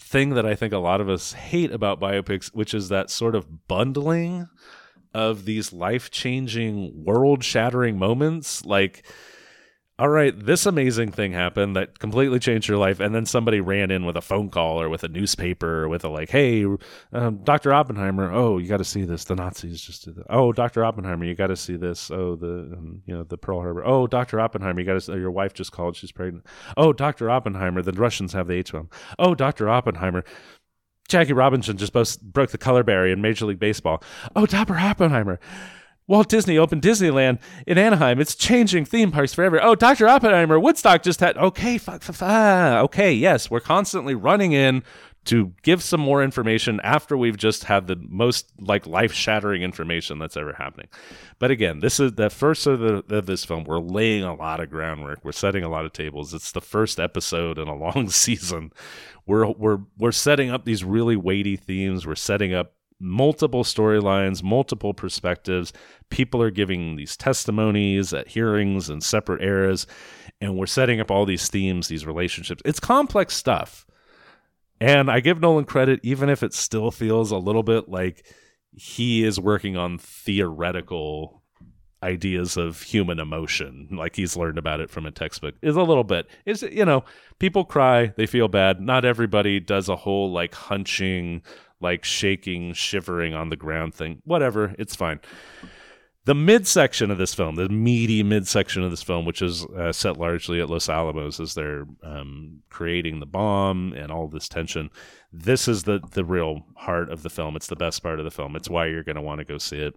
thing 0.01 0.31
that 0.31 0.47
I 0.47 0.55
think 0.57 0.73
a 0.73 0.79
lot 0.79 1.01
of 1.01 1.09
us 1.09 1.35
hate 1.35 1.71
about 1.71 2.01
biopics, 2.01 2.49
which 2.49 2.75
is 2.75 2.89
that 2.89 3.11
sort 3.11 3.35
of 3.35 3.69
bundling 3.69 4.49
of 5.13 5.45
these 5.45 5.73
life 5.73 6.11
changing, 6.11 7.05
world 7.05 7.45
shattering 7.45 7.99
moments, 7.99 8.65
like 8.65 9.07
all 10.01 10.09
right, 10.09 10.35
this 10.35 10.65
amazing 10.65 11.13
thing 11.13 11.33
happened 11.33 11.77
that 11.77 11.99
completely 11.99 12.39
changed 12.39 12.67
your 12.67 12.79
life, 12.79 13.01
and 13.01 13.15
then 13.15 13.27
somebody 13.27 13.61
ran 13.61 13.91
in 13.91 14.07
with 14.07 14.17
a 14.17 14.23
phone 14.23 14.49
call 14.49 14.81
or 14.81 14.89
with 14.89 15.05
a 15.05 15.09
newspaper 15.09 15.83
or 15.83 15.91
with 15.91 16.05
a 16.05 16.09
like, 16.09 16.31
hey, 16.31 16.65
um, 17.13 17.41
Doctor 17.45 17.71
Oppenheimer, 17.75 18.33
oh, 18.33 18.57
you 18.57 18.67
got 18.67 18.79
to 18.79 18.85
see 18.85 19.05
this. 19.05 19.25
The 19.25 19.35
Nazis 19.35 19.83
just 19.83 20.07
did 20.07 20.17
that. 20.17 20.25
Oh, 20.31 20.55
Doctor 20.55 20.87
Oppenheimer, 20.87 21.27
you 21.27 21.35
got 21.35 21.49
to 21.49 21.57
see 21.57 21.77
this. 21.77 22.11
Oh, 22.11 22.35
the 22.35 22.73
um, 22.79 23.03
you 23.05 23.15
know 23.15 23.25
the 23.25 23.37
Pearl 23.37 23.61
Harbor. 23.61 23.85
Oh, 23.85 24.07
Doctor 24.07 24.41
Oppenheimer, 24.41 24.81
you 24.81 24.87
got 24.87 24.99
to. 24.99 25.19
Your 25.19 25.31
wife 25.31 25.53
just 25.53 25.71
called. 25.71 25.97
She's 25.97 26.13
pregnant. 26.13 26.47
Oh, 26.79 26.95
Doctor 26.95 27.29
Oppenheimer, 27.29 27.83
the 27.83 27.93
Russians 27.93 28.33
have 28.33 28.47
the 28.47 28.55
H 28.55 28.73
bomb. 28.73 28.89
Oh, 29.19 29.35
Doctor 29.35 29.69
Oppenheimer. 29.69 30.25
Jackie 31.09 31.35
Robinson 31.35 31.77
just 31.77 31.93
broke 32.23 32.51
the 32.53 32.59
color 32.59 32.85
barrier 32.85 33.13
in 33.13 33.21
Major 33.21 33.45
League 33.45 33.59
Baseball. 33.59 34.03
Oh, 34.35 34.47
Doctor 34.47 34.79
Oppenheimer. 34.79 35.41
Walt 36.11 36.29
Disney 36.29 36.59
opened 36.59 36.83
Disneyland 36.83 37.39
in 37.69 37.79
Anaheim. 37.79 38.21
It's 38.21 38.35
changing 38.35 38.85
theme 38.85 39.13
parks 39.13 39.33
forever. 39.33 39.63
Oh, 39.63 39.77
Dr. 39.77 40.09
Oppenheimer, 40.09 40.59
Woodstock 40.59 41.05
just 41.05 41.21
had. 41.21 41.39
Okay, 41.39 41.79
fuck, 41.79 42.03
fuck, 42.03 42.17
fuck. 42.17 42.29
Ah, 42.29 42.81
okay, 42.81 43.13
yes, 43.13 43.49
we're 43.49 43.61
constantly 43.61 44.17
running 44.17 44.51
in 44.51 44.83
to 45.27 45.53
give 45.63 45.85
some 45.85 46.01
more 46.01 46.21
information 46.21 46.81
after 46.83 47.17
we've 47.17 47.37
just 47.37 47.63
had 47.63 47.87
the 47.87 47.95
most 48.09 48.51
like 48.59 48.89
life-shattering 48.89 49.63
information 49.63 50.19
that's 50.19 50.37
ever 50.37 50.55
happening. 50.55 50.89
But 51.39 51.53
again, 51.53 51.79
this 51.79 52.01
is 52.01 52.15
the 52.15 52.29
first 52.29 52.67
of, 52.67 52.81
the, 52.81 53.05
of 53.15 53.27
this 53.27 53.45
film. 53.45 53.63
We're 53.63 53.79
laying 53.79 54.25
a 54.25 54.35
lot 54.35 54.59
of 54.59 54.69
groundwork. 54.69 55.21
We're 55.23 55.31
setting 55.31 55.63
a 55.63 55.69
lot 55.69 55.85
of 55.85 55.93
tables. 55.93 56.35
It's 56.35 56.51
the 56.51 56.61
first 56.61 56.99
episode 56.99 57.57
in 57.57 57.69
a 57.69 57.77
long 57.77 58.11
season. 58.11 58.73
We're 59.27 59.47
we're 59.47 59.79
we're 59.97 60.11
setting 60.11 60.51
up 60.51 60.65
these 60.65 60.83
really 60.83 61.15
weighty 61.15 61.55
themes. 61.55 62.05
We're 62.05 62.17
setting 62.17 62.53
up 62.53 62.73
multiple 63.01 63.65
storylines, 63.65 64.43
multiple 64.43 64.95
perspectives. 64.95 65.73
People 66.11 66.43
are 66.43 66.51
giving 66.51 66.97
these 66.97 67.17
testimonies 67.17 68.13
at 68.13 68.29
hearings 68.29 68.89
and 68.89 69.03
separate 69.03 69.43
eras, 69.43 69.87
and 70.41 70.57
we're 70.57 70.67
setting 70.67 71.01
up 71.01 71.11
all 71.11 71.25
these 71.25 71.49
themes, 71.49 71.89
these 71.89 72.07
relationships. 72.07 72.63
It's 72.65 72.81
complex 72.81 73.35
stuff. 73.35 73.87
And 74.81 75.11
I 75.11 75.21
give 75.21 75.41
Nolan 75.41 75.65
credit, 75.65 76.01
even 76.03 76.29
if 76.29 76.43
it 76.43 76.55
still 76.55 76.91
feels 76.91 77.31
a 77.31 77.37
little 77.37 77.63
bit 77.63 77.89
like 77.89 78.27
he 78.73 79.25
is 79.25 79.41
working 79.41 79.77
on 79.77 79.99
theoretical 79.99 81.41
ideas 82.03 82.57
of 82.57 82.81
human 82.81 83.19
emotion 83.19 83.87
like 83.93 84.17
he's 84.17 84.35
learned 84.35 84.57
about 84.57 84.81
it 84.81 84.89
from 84.89 85.05
a 85.05 85.11
textbook 85.11 85.55
is 85.61 85.77
a 85.77 85.83
little 85.83 86.05
bit 86.05 86.27
is 86.47 86.63
you 86.63 86.85
know 86.85 87.05
people 87.39 87.63
cry 87.63 88.07
they 88.17 88.25
feel 88.25 88.49
bad 88.49 88.81
not 88.81 89.05
everybody 89.05 89.61
does 89.61 89.87
a 89.87 89.97
whole 89.97 90.33
like 90.33 90.55
hunching 90.55 91.43
like 91.81 92.05
shaking 92.05 92.73
shivering 92.73 93.35
on 93.35 93.49
the 93.49 93.57
ground 93.57 93.95
thing 93.95 94.21
whatever 94.25 94.75
it's 94.79 94.97
fine 94.97 95.21
the 96.27 96.35
midsection 96.35 97.11
of 97.11 97.19
this 97.19 97.35
film 97.35 97.57
the 97.57 97.69
meaty 97.69 98.23
midsection 98.23 98.83
of 98.83 98.91
this 98.91 99.03
film 99.03 99.25
which 99.25 99.43
is 99.43 99.65
uh, 99.77 99.93
set 99.93 100.17
largely 100.17 100.61
at 100.61 100.71
los 100.71 100.89
alamos 100.89 101.41
as 101.41 101.55
they're 101.55 101.87
um, 102.03 102.61
creating 102.69 103.21
the 103.21 103.27
bomb 103.27 103.93
and 103.95 104.13
all 104.13 104.29
this 104.29 104.49
tension 104.49 104.91
this 105.33 105.67
is 105.67 105.85
the 105.85 106.01
the 106.13 106.25
real 106.25 106.67
heart 106.77 107.11
of 107.11 107.23
the 107.23 107.31
film 107.31 107.57
it's 107.57 107.69
the 107.69 107.77
best 107.77 108.03
part 108.03 108.19
of 108.19 108.25
the 108.25 108.31
film 108.31 108.55
it's 108.55 108.71
why 108.71 108.87
you're 108.87 109.05
going 109.05 109.17
to 109.17 109.23
want 109.23 109.39
to 109.39 109.45
go 109.45 109.59
see 109.59 109.79
it 109.79 109.97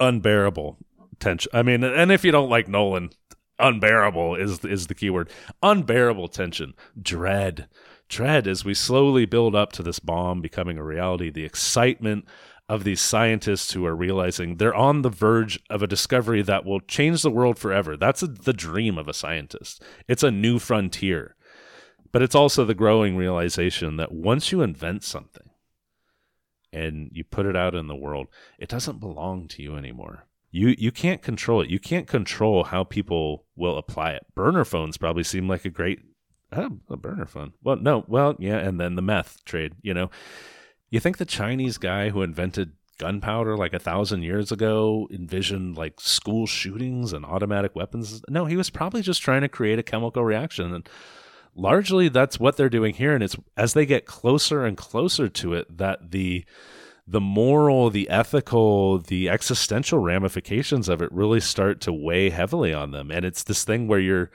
unbearable 0.00 0.78
tension. 1.22 1.50
I 1.54 1.62
mean, 1.62 1.84
and 1.84 2.12
if 2.12 2.24
you 2.24 2.32
don't 2.32 2.50
like 2.50 2.68
Nolan, 2.68 3.10
unbearable 3.58 4.34
is 4.34 4.64
is 4.64 4.88
the 4.88 4.94
keyword. 4.94 5.30
Unbearable 5.62 6.28
tension, 6.28 6.74
dread, 7.00 7.68
dread 8.12 8.46
as 8.46 8.64
we 8.64 8.74
slowly 8.74 9.24
build 9.24 9.56
up 9.56 9.72
to 9.72 9.82
this 9.82 9.98
bomb 9.98 10.42
becoming 10.42 10.76
a 10.78 10.84
reality. 10.84 11.30
The 11.30 11.44
excitement 11.44 12.26
of 12.68 12.84
these 12.84 13.00
scientists 13.00 13.72
who 13.72 13.86
are 13.86 13.96
realizing 13.96 14.56
they're 14.56 14.74
on 14.74 15.02
the 15.02 15.08
verge 15.08 15.58
of 15.70 15.82
a 15.82 15.86
discovery 15.86 16.42
that 16.42 16.64
will 16.64 16.80
change 16.80 17.22
the 17.22 17.30
world 17.30 17.58
forever. 17.58 17.96
That's 17.96 18.22
a, 18.22 18.26
the 18.26 18.52
dream 18.52 18.98
of 18.98 19.08
a 19.08 19.14
scientist. 19.14 19.82
It's 20.06 20.22
a 20.22 20.30
new 20.30 20.58
frontier. 20.58 21.36
But 22.12 22.20
it's 22.20 22.34
also 22.34 22.64
the 22.64 22.74
growing 22.74 23.16
realization 23.16 23.96
that 23.96 24.12
once 24.12 24.52
you 24.52 24.60
invent 24.60 25.02
something 25.02 25.48
and 26.70 27.08
you 27.12 27.24
put 27.24 27.46
it 27.46 27.56
out 27.56 27.74
in 27.74 27.86
the 27.86 27.96
world, 27.96 28.28
it 28.58 28.68
doesn't 28.68 29.00
belong 29.00 29.48
to 29.48 29.62
you 29.62 29.76
anymore 29.76 30.26
you 30.52 30.74
you 30.78 30.92
can't 30.92 31.22
control 31.22 31.62
it. 31.62 31.70
You 31.70 31.80
can't 31.80 32.06
control 32.06 32.64
how 32.64 32.84
people 32.84 33.46
will 33.56 33.78
apply 33.78 34.12
it. 34.12 34.26
Burner 34.34 34.64
phones 34.66 34.98
probably 34.98 35.24
seem 35.24 35.48
like 35.48 35.64
a 35.64 35.70
great 35.70 36.00
oh, 36.52 36.78
a 36.88 36.96
burner 36.96 37.26
phone. 37.26 37.52
Well, 37.62 37.76
no, 37.76 38.04
well, 38.06 38.36
yeah, 38.38 38.58
and 38.58 38.80
then 38.80 38.94
the 38.96 39.02
meth 39.02 39.44
trade. 39.44 39.74
You 39.82 39.94
know, 39.94 40.10
you 40.90 41.00
think 41.00 41.18
the 41.18 41.24
Chinese 41.24 41.78
guy 41.78 42.10
who 42.10 42.22
invented 42.22 42.72
gunpowder 42.98 43.56
like 43.56 43.72
a 43.72 43.78
thousand 43.78 44.22
years 44.22 44.52
ago 44.52 45.08
envisioned 45.10 45.76
like 45.76 46.00
school 46.00 46.46
shootings 46.46 47.12
and 47.12 47.24
automatic 47.24 47.74
weapons? 47.74 48.22
No, 48.28 48.46
he 48.46 48.56
was 48.56 48.70
probably 48.70 49.02
just 49.02 49.22
trying 49.22 49.42
to 49.42 49.48
create 49.48 49.78
a 49.78 49.84
chemical 49.84 50.24
reaction 50.24 50.74
and. 50.74 50.88
Largely, 51.54 52.08
that's 52.08 52.40
what 52.40 52.56
they're 52.56 52.70
doing 52.70 52.94
here, 52.94 53.12
and 53.12 53.22
it's 53.22 53.36
as 53.58 53.74
they 53.74 53.84
get 53.84 54.06
closer 54.06 54.64
and 54.64 54.74
closer 54.74 55.28
to 55.28 55.52
it 55.52 55.76
that 55.76 56.10
the 56.10 56.46
the 57.06 57.20
moral, 57.20 57.90
the 57.90 58.08
ethical, 58.08 58.98
the 58.98 59.28
existential 59.28 59.98
ramifications 59.98 60.88
of 60.88 61.02
it 61.02 61.12
really 61.12 61.40
start 61.40 61.80
to 61.82 61.92
weigh 61.92 62.30
heavily 62.30 62.72
on 62.72 62.92
them. 62.92 63.10
And 63.10 63.24
it's 63.24 63.42
this 63.42 63.64
thing 63.64 63.88
where 63.88 63.98
you're 63.98 64.30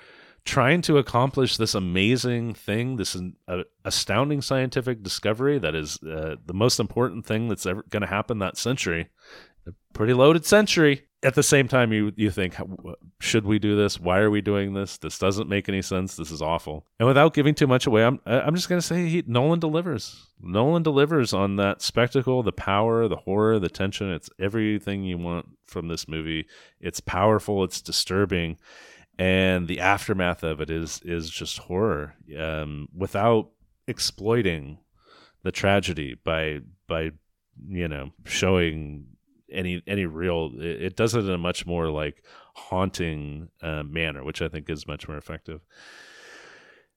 trying 0.48 0.82
to 0.82 0.98
accomplish 0.98 1.58
this 1.58 1.75
amazing 1.75 2.54
thing, 2.54 2.96
this 2.96 3.16
uh, 3.48 3.63
astounding 3.86 4.42
scientific 4.42 5.04
discovery 5.04 5.60
that 5.60 5.75
is 5.75 6.01
uh, 6.04 6.38
the 6.46 6.54
most 6.54 6.80
important 6.80 7.25
thing 7.25 7.50
that's 7.50 7.66
ever 7.66 7.84
going 7.89 8.01
to 8.01 8.08
happen 8.08 8.39
that 8.39 8.58
century. 8.58 9.10
A 9.68 9.72
pretty 9.94 10.13
loaded 10.13 10.46
century. 10.46 11.04
At 11.24 11.34
the 11.34 11.44
same 11.44 11.68
time 11.68 11.92
you 11.92 12.13
you 12.16 12.30
think 12.30 12.56
should 13.20 13.44
we 13.44 13.58
do 13.58 13.75
this? 13.75 14.00
Why 14.00 14.20
are 14.20 14.30
we 14.30 14.39
doing 14.39 14.74
this? 14.74 15.00
This 15.00 15.18
doesn't 15.18 15.50
make 15.50 15.68
any 15.68 15.82
sense. 15.82 16.16
This 16.16 16.30
is 16.32 16.44
awful. 16.44 16.86
And 17.00 17.08
without 17.08 17.34
giving 17.34 17.56
too 17.56 17.66
much 17.66 17.88
away 17.88 18.06
i'm 18.06 18.20
i'm 18.27 18.54
just 18.54 18.70
going 18.70 18.80
to 18.80 18.86
say 18.86 19.08
he, 19.08 19.24
nolan 19.25 19.60
delivers. 19.60 20.27
Nolan 20.39 20.84
delivers 20.84 21.34
on 21.34 21.56
that 21.56 21.82
spectacle 21.82 22.44
the 22.44 22.51
power 22.51 23.08
the 23.08 23.16
horror 23.16 23.58
the 23.58 23.68
tension. 23.68 24.12
It's 24.12 24.30
everything 24.39 25.04
you 25.04 25.18
want 25.18 25.48
from 25.66 25.88
this 25.88 26.08
movie. 26.08 26.46
It's 26.80 27.00
powerful. 27.00 27.63
It's 27.63 27.82
disturbing 27.82 28.58
and 29.17 29.67
the 29.67 29.79
aftermath 29.79 30.43
of 30.43 30.62
it 30.62 30.69
is 30.69 31.01
is 31.03 31.29
just 31.29 31.57
horror 31.59 32.15
um, 32.38 32.88
without 32.95 33.50
exploiting 33.88 34.77
the 35.43 35.51
tragedy 35.51 36.15
by 36.24 36.59
by 36.88 37.12
you 37.67 37.88
know 37.88 38.12
showing 38.25 39.05
any 39.51 39.81
any 39.88 40.05
real 40.05 40.51
it, 40.59 40.81
it, 40.83 40.95
does 40.95 41.15
it 41.15 41.25
in 41.25 41.31
a 41.31 41.38
much 41.38 41.65
more 41.65 41.89
like 41.89 42.24
haunting 42.55 43.50
uh, 43.62 43.83
manner 43.83 44.24
which 44.24 44.41
i 44.41 44.47
think 44.47 44.69
is 44.69 44.88
much 44.88 45.07
more 45.07 45.17
effective. 45.17 45.62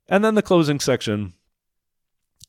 And 0.09 0.25
then 0.25 0.35
the 0.35 0.43
closing 0.43 0.81
section 0.81 1.35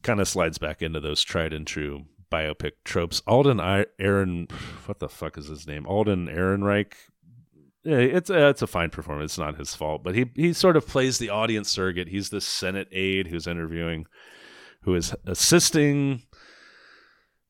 kind 0.02 0.20
of 0.20 0.28
slides 0.28 0.58
back 0.58 0.82
into 0.82 1.00
those 1.00 1.22
tried 1.22 1.54
and 1.54 1.68
true 1.68 2.06
biopic 2.32 2.72
tropes. 2.84 3.22
Alden 3.28 3.60
aaron 4.00 4.48
what 4.86 5.00
the 5.00 5.10
fuck 5.10 5.38
is 5.38 5.48
his 5.48 5.68
name? 5.68 5.86
Alden 5.86 6.28
ehrenreich 6.28 6.94
it's 7.84 8.30
a, 8.30 8.50
it's 8.50 8.62
a 8.62 8.68
fine 8.68 8.90
performance. 8.90 9.34
It's 9.34 9.40
not 9.40 9.58
his 9.58 9.76
fault, 9.76 10.04
but 10.04 10.16
he 10.16 10.26
he 10.36 10.54
sort 10.54 10.78
of 10.78 10.88
plays 10.88 11.18
the 11.18 11.30
audience 11.30 11.70
surrogate. 11.70 12.10
He's 12.10 12.30
the 12.30 12.42
Senate 12.42 12.88
aide 12.92 13.28
who's 13.28 13.48
interviewing, 13.48 14.06
who 14.84 14.96
is 14.96 15.16
assisting 15.26 16.24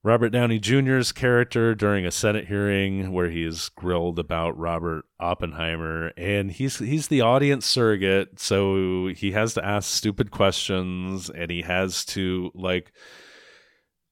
Robert 0.04 0.30
Downey 0.30 0.58
Jr.'s 0.58 1.12
character 1.12 1.76
during 1.76 2.06
a 2.06 2.12
Senate 2.12 2.48
hearing 2.48 3.12
where 3.12 3.30
he 3.30 3.44
is 3.44 3.70
grilled 3.70 4.18
about 4.18 4.58
Robert 4.58 5.06
Oppenheimer, 5.20 6.12
and 6.18 6.52
he's 6.52 6.80
he's 6.80 7.08
the 7.08 7.22
audience 7.22 7.66
surrogate, 7.66 8.40
so 8.40 9.08
he 9.08 9.32
has 9.34 9.54
to 9.54 9.66
ask 9.66 9.90
stupid 9.90 10.32
questions, 10.32 11.30
and 11.30 11.52
he 11.52 11.62
has 11.62 12.04
to 12.06 12.52
like 12.56 12.92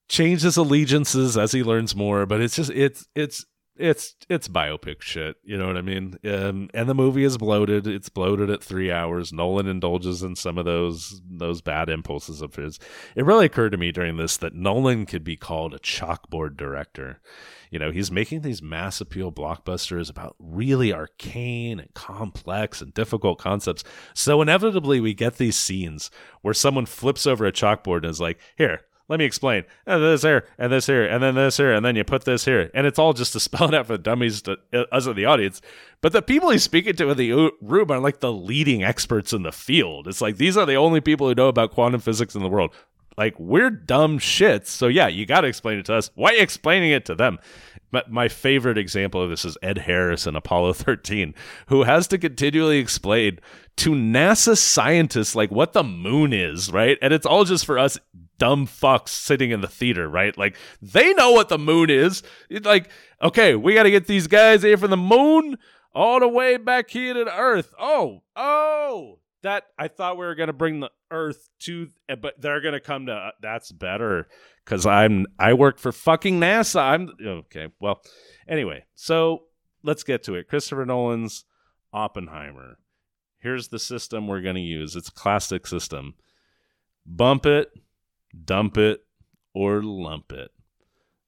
change 0.10 0.42
his 0.42 0.58
allegiances 0.58 1.38
as 1.38 1.54
he 1.54 1.64
learns 1.64 1.96
more. 1.96 2.26
But 2.28 2.42
it's 2.42 2.56
just 2.56 2.72
it's 2.72 3.08
it's 3.16 3.46
it's 3.80 4.16
it's 4.28 4.48
biopic 4.48 5.02
shit. 5.02 5.38
You 5.44 5.58
know 5.58 5.68
what 5.68 5.78
I 5.78 5.82
mean? 5.82 6.18
Um, 6.26 6.70
and 6.74 6.90
the 6.90 6.94
movie 6.94 7.24
is 7.24 7.38
bloated. 7.38 7.88
It's 7.88 8.10
bloated 8.10 8.50
at 8.50 8.64
three 8.64 8.92
hours. 8.92 9.32
Nolan 9.32 9.68
indulges 9.68 10.22
in 10.22 10.36
some 10.36 10.58
of 10.58 10.66
those 10.66 11.22
those 11.30 11.62
bad 11.62 11.90
impulses 11.90 12.42
of 12.42 12.56
his. 12.56 12.78
It 13.16 13.26
really 13.26 13.46
occurred 13.46 13.72
to 13.72 13.78
me 13.78 13.92
during 13.92 14.18
this 14.18 14.38
that 14.38 14.54
Nolan 14.54 15.06
could 15.06 15.24
be 15.24 15.38
called 15.38 15.74
a 15.74 15.80
chalkboard 15.80 16.58
director. 16.58 17.22
You 17.72 17.80
know, 17.80 17.92
he's 17.92 18.12
making 18.12 18.42
these 18.42 18.62
mass 18.62 19.00
appeal 19.00 19.32
blockbusters 19.32 20.10
about 20.10 20.36
really 20.40 20.92
arcane 20.92 21.80
and 21.80 21.94
complex 21.94 22.82
and 22.82 22.94
difficult 22.94 23.40
concepts. 23.40 23.84
So 24.14 24.42
inevitably, 24.42 25.00
we 25.00 25.14
get 25.14 25.38
these 25.38 25.56
scenes 25.56 26.12
where 26.42 26.54
someone 26.54 26.86
flips 26.86 27.26
over 27.26 27.46
a 27.46 27.52
chalkboard 27.52 27.98
and 27.98 28.08
is 28.08 28.20
like, 28.20 28.40
"Here, 28.58 28.82
let 29.10 29.20
me 29.20 29.26
explain. 29.26 29.66
And 29.88 30.04
this 30.04 30.22
here, 30.22 30.48
and 30.58 30.72
this 30.72 30.86
here, 30.86 31.04
and 31.04 31.22
then 31.22 31.34
this 31.34 31.58
here, 31.58 31.74
and 31.74 31.84
then 31.84 31.96
you 31.96 32.04
put 32.04 32.26
this 32.26 32.46
here. 32.46 32.70
And 32.76 32.86
it's 32.86 33.00
all 33.00 33.14
just 33.14 33.34
to 33.34 33.40
spell 33.40 33.68
it 33.68 33.74
out 33.74 33.88
for 33.88 33.94
the 33.94 34.04
dummies, 34.04 34.44
to 34.44 34.58
uh, 34.72 34.84
us 34.92 35.08
in 35.08 35.16
the 35.16 35.26
audience. 35.26 35.62
But 36.02 36.14
the 36.14 36.22
people 36.22 36.52
he's 36.52 36.64
speaking 36.64 36.96
to 36.96 37.10
in 37.10 37.18
the 37.18 37.52
room 37.60 37.92
are 37.92 38.00
like 38.00 38.20
the 38.20 38.32
leading 38.32 38.84
experts 38.84 39.34
in 39.34 39.42
the 39.42 39.52
field. 39.52 40.08
It's 40.08 40.22
like 40.22 40.38
these 40.38 40.56
are 40.56 40.66
the 40.66 40.76
only 40.76 41.02
people 41.02 41.28
who 41.28 41.36
know 41.36 41.48
about 41.50 41.72
quantum 41.72 42.00
physics 42.00 42.36
in 42.36 42.44
the 42.44 42.50
world. 42.50 42.74
Like 43.18 43.38
we're 43.38 43.72
dumb 43.72 44.20
shits. 44.20 44.68
So 44.68 44.88
yeah, 44.88 45.08
you 45.08 45.26
got 45.26 45.42
to 45.42 45.48
explain 45.48 45.80
it 45.80 45.86
to 45.88 45.96
us. 45.96 46.12
Why 46.16 46.30
are 46.30 46.34
you 46.36 46.42
explaining 46.42 46.92
it 46.92 47.04
to 47.06 47.16
them? 47.16 47.40
But 47.92 48.12
my 48.12 48.28
favorite 48.28 48.78
example 48.78 49.22
of 49.22 49.32
this 49.32 49.44
is 49.44 49.58
Ed 49.64 49.80
Harris 49.80 50.28
in 50.28 50.36
Apollo 50.36 50.74
13, 50.74 51.34
who 51.68 51.84
has 51.84 52.08
to 52.10 52.18
continually 52.18 52.78
explain 52.78 53.40
to 53.78 53.92
NASA 53.92 54.58
scientists 54.58 55.36
like 55.36 55.52
what 55.52 55.74
the 55.74 55.84
moon 55.84 56.32
is, 56.32 56.72
right? 56.72 56.98
And 57.02 57.12
it's 57.12 57.26
all 57.26 57.46
just 57.46 57.66
for 57.66 57.80
us 57.80 57.98
dumb 58.40 58.66
fucks 58.66 59.10
sitting 59.10 59.52
in 59.52 59.62
the 59.62 59.68
theater, 59.68 60.10
right? 60.10 60.36
Like 60.36 60.58
they 60.82 61.14
know 61.14 61.32
what 61.32 61.50
the 61.50 61.60
moon 61.60 61.92
is. 61.92 62.24
It's 62.50 62.66
like, 62.66 62.90
okay, 63.22 63.56
we 63.56 63.76
got 63.76 63.84
to 63.84 63.92
get 63.92 64.08
these 64.08 64.26
guys 64.26 64.64
here 64.64 64.78
from 64.78 64.90
the 64.90 64.98
moon 64.98 65.58
all 65.94 66.20
the 66.20 66.28
way 66.28 66.58
back 66.58 66.90
here 66.90 67.14
to 67.14 67.26
the 67.26 67.36
Earth. 67.36 67.74
Oh, 67.80 68.24
oh, 68.36 69.20
that 69.42 69.66
I 69.78 69.88
thought 69.88 70.18
we 70.18 70.26
were 70.26 70.36
gonna 70.36 70.54
bring 70.54 70.80
the 70.80 70.92
Earth 71.12 71.50
to, 71.60 71.88
eh, 72.08 72.16
but 72.16 72.40
they're 72.42 72.62
gonna 72.62 72.80
come 72.80 73.06
to. 73.08 73.14
Uh, 73.14 73.32
that's 73.42 73.72
better 73.72 74.28
because 74.66 74.86
I'm 74.86 75.28
I 75.38 75.54
work 75.54 75.80
for 75.80 75.92
fucking 75.92 76.40
NASA. 76.40 76.82
I'm 76.82 77.10
okay. 77.22 77.68
Well, 77.80 78.02
anyway, 78.48 78.86
so 78.96 79.44
let's 79.84 80.04
get 80.04 80.24
to 80.24 80.36
it. 80.36 80.48
Christopher 80.48 80.86
Nolan's 80.86 81.46
Oppenheimer. 81.94 82.80
Here's 83.40 83.70
the 83.70 83.80
system 83.80 84.28
we're 84.28 84.42
gonna 84.42 84.60
use. 84.60 84.96
It's 84.96 85.10
a 85.10 85.14
classic 85.14 85.68
system. 85.68 86.16
Bump 87.06 87.46
it 87.46 87.72
dump 88.46 88.78
it, 88.78 89.06
or 89.54 89.82
lump 89.82 90.32
it. 90.32 90.52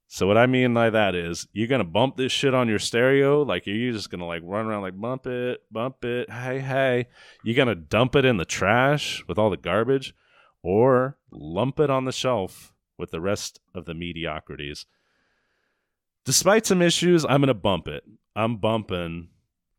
So 0.08 0.28
what 0.28 0.38
I 0.38 0.46
mean 0.46 0.74
by 0.74 0.90
that 0.90 1.16
is 1.16 1.48
you're 1.54 1.70
gonna 1.70 1.86
bump 1.86 2.18
this 2.18 2.34
shit 2.34 2.54
on 2.54 2.68
your 2.68 2.80
stereo, 2.80 3.44
like 3.44 3.66
you're 3.66 3.94
just 3.94 4.10
gonna 4.10 4.28
like 4.28 4.42
run 4.44 4.66
around 4.66 4.82
like 4.82 5.00
bump 5.00 5.26
it, 5.26 5.62
bump 5.72 6.04
it, 6.04 6.30
hey 6.30 6.60
hey. 6.60 7.08
You're 7.46 7.56
gonna 7.56 7.76
dump 7.76 8.18
it 8.18 8.26
in 8.26 8.36
the 8.36 8.44
trash 8.44 9.24
with 9.28 9.38
all 9.38 9.50
the 9.50 9.56
garbage, 9.56 10.14
or 10.62 11.18
lump 11.32 11.80
it 11.80 11.90
on 11.90 12.04
the 12.04 12.12
shelf 12.12 12.74
with 12.98 13.12
the 13.12 13.22
rest 13.22 13.62
of 13.74 13.86
the 13.86 13.94
mediocrities. 13.94 14.86
Despite 16.26 16.66
some 16.66 16.82
issues, 16.82 17.24
I'm 17.24 17.40
gonna 17.42 17.54
bump 17.54 17.88
it. 17.88 18.04
I'm 18.36 18.58
bumping 18.58 19.30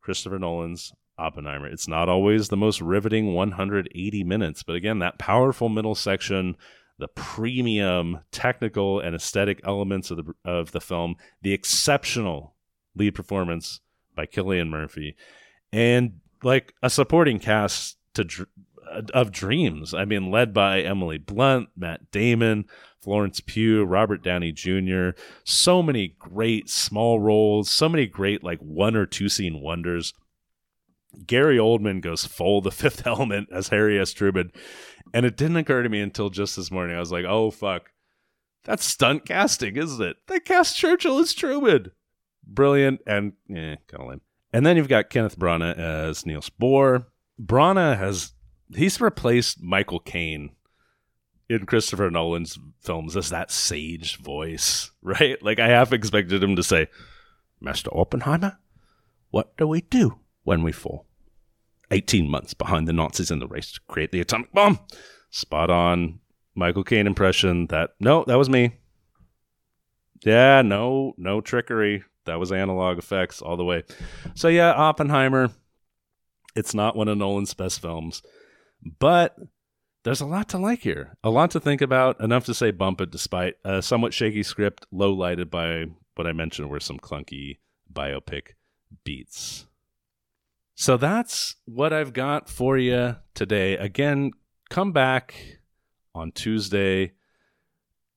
Christopher 0.00 0.38
Nolan's 0.38 0.94
Oppenheimer. 1.18 1.68
It's 1.68 1.88
not 1.88 2.08
always 2.08 2.48
the 2.48 2.56
most 2.56 2.80
riveting 2.80 3.34
180 3.34 4.24
minutes, 4.24 4.62
but 4.62 4.76
again, 4.76 4.98
that 5.00 5.18
powerful 5.18 5.68
middle 5.68 5.94
section 5.94 6.56
the 7.02 7.08
premium 7.08 8.20
technical 8.30 9.00
and 9.00 9.12
aesthetic 9.16 9.60
elements 9.64 10.12
of 10.12 10.18
the 10.18 10.32
of 10.44 10.70
the 10.70 10.80
film, 10.80 11.16
the 11.42 11.52
exceptional 11.52 12.54
lead 12.94 13.12
performance 13.12 13.80
by 14.14 14.24
Cillian 14.24 14.68
Murphy, 14.68 15.16
and 15.72 16.20
like 16.44 16.74
a 16.80 16.88
supporting 16.88 17.40
cast 17.40 17.98
to 18.14 18.22
dr- 18.22 18.48
uh, 18.88 19.02
of 19.12 19.32
dreams. 19.32 19.92
I 19.92 20.04
mean, 20.04 20.30
led 20.30 20.54
by 20.54 20.80
Emily 20.82 21.18
Blunt, 21.18 21.70
Matt 21.76 22.12
Damon, 22.12 22.66
Florence 23.00 23.40
Pugh, 23.40 23.82
Robert 23.82 24.22
Downey 24.22 24.52
Jr. 24.52 25.10
So 25.42 25.82
many 25.82 26.14
great 26.20 26.70
small 26.70 27.18
roles, 27.18 27.68
so 27.68 27.88
many 27.88 28.06
great 28.06 28.44
like 28.44 28.60
one 28.60 28.94
or 28.94 29.06
two 29.06 29.28
scene 29.28 29.60
wonders. 29.60 30.14
Gary 31.26 31.58
Oldman 31.58 32.00
goes 32.00 32.24
full 32.26 32.60
the 32.60 32.70
fifth 32.82 33.08
element 33.08 33.48
as 33.52 33.70
Harry 33.70 33.98
S. 33.98 34.12
Truman. 34.12 34.52
And 35.14 35.26
it 35.26 35.36
didn't 35.36 35.56
occur 35.56 35.82
to 35.82 35.88
me 35.88 36.00
until 36.00 36.30
just 36.30 36.56
this 36.56 36.70
morning. 36.70 36.96
I 36.96 37.00
was 37.00 37.12
like, 37.12 37.24
oh, 37.26 37.50
fuck. 37.50 37.90
That's 38.64 38.84
stunt 38.84 39.26
casting, 39.26 39.76
isn't 39.76 40.02
it? 40.02 40.16
They 40.28 40.40
cast 40.40 40.76
Churchill 40.76 41.18
as 41.18 41.32
Truman. 41.34 41.90
Brilliant 42.46 43.00
and, 43.06 43.32
eh, 43.50 43.76
kind 43.88 44.02
of 44.02 44.06
lame. 44.08 44.20
And 44.52 44.64
then 44.64 44.76
you've 44.76 44.88
got 44.88 45.10
Kenneth 45.10 45.38
Branagh 45.38 45.76
as 45.76 46.24
Niels 46.26 46.50
Bohr. 46.50 47.06
Branagh 47.40 47.98
has, 47.98 48.32
he's 48.74 49.00
replaced 49.00 49.62
Michael 49.62 50.00
Caine 50.00 50.50
in 51.48 51.66
Christopher 51.66 52.10
Nolan's 52.10 52.58
films 52.80 53.16
as 53.16 53.30
that 53.30 53.50
sage 53.50 54.16
voice, 54.18 54.90
right? 55.02 55.42
Like 55.42 55.58
I 55.58 55.68
half 55.68 55.92
expected 55.92 56.42
him 56.42 56.56
to 56.56 56.62
say, 56.62 56.88
Master 57.60 57.90
Oppenheimer, 57.92 58.58
what 59.30 59.56
do 59.56 59.66
we 59.66 59.82
do 59.82 60.18
when 60.44 60.62
we 60.62 60.72
fall? 60.72 61.06
18 61.92 62.28
months 62.28 62.54
behind 62.54 62.88
the 62.88 62.92
Nazis 62.92 63.30
in 63.30 63.38
the 63.38 63.46
race 63.46 63.72
to 63.72 63.80
create 63.88 64.10
the 64.10 64.20
atomic 64.20 64.52
bomb. 64.52 64.80
Spot 65.30 65.70
on 65.70 66.18
Michael 66.54 66.84
Caine 66.84 67.06
impression 67.06 67.66
that, 67.68 67.90
no, 68.00 68.24
that 68.26 68.38
was 68.38 68.50
me. 68.50 68.72
Yeah, 70.24 70.62
no, 70.62 71.14
no 71.16 71.40
trickery. 71.40 72.04
That 72.24 72.38
was 72.38 72.52
analog 72.52 72.98
effects 72.98 73.42
all 73.42 73.56
the 73.56 73.64
way. 73.64 73.84
So, 74.34 74.48
yeah, 74.48 74.72
Oppenheimer, 74.72 75.50
it's 76.54 76.74
not 76.74 76.96
one 76.96 77.08
of 77.08 77.18
Nolan's 77.18 77.54
best 77.54 77.80
films, 77.80 78.22
but 79.00 79.36
there's 80.04 80.20
a 80.20 80.26
lot 80.26 80.48
to 80.50 80.58
like 80.58 80.80
here, 80.80 81.16
a 81.24 81.30
lot 81.30 81.50
to 81.52 81.60
think 81.60 81.80
about, 81.80 82.20
enough 82.20 82.44
to 82.46 82.54
say 82.54 82.70
bump 82.70 83.00
it 83.00 83.10
despite 83.10 83.54
a 83.64 83.82
somewhat 83.82 84.14
shaky 84.14 84.42
script, 84.42 84.86
low 84.90 85.12
lighted 85.12 85.50
by 85.50 85.86
what 86.14 86.26
I 86.26 86.32
mentioned 86.32 86.70
were 86.70 86.80
some 86.80 86.98
clunky 86.98 87.58
biopic 87.92 88.52
beats. 89.04 89.66
So 90.74 90.96
that's 90.96 91.56
what 91.64 91.92
I've 91.92 92.12
got 92.12 92.48
for 92.48 92.78
you 92.78 93.16
today. 93.34 93.76
Again, 93.76 94.32
come 94.70 94.92
back 94.92 95.60
on 96.14 96.32
Tuesday. 96.32 97.12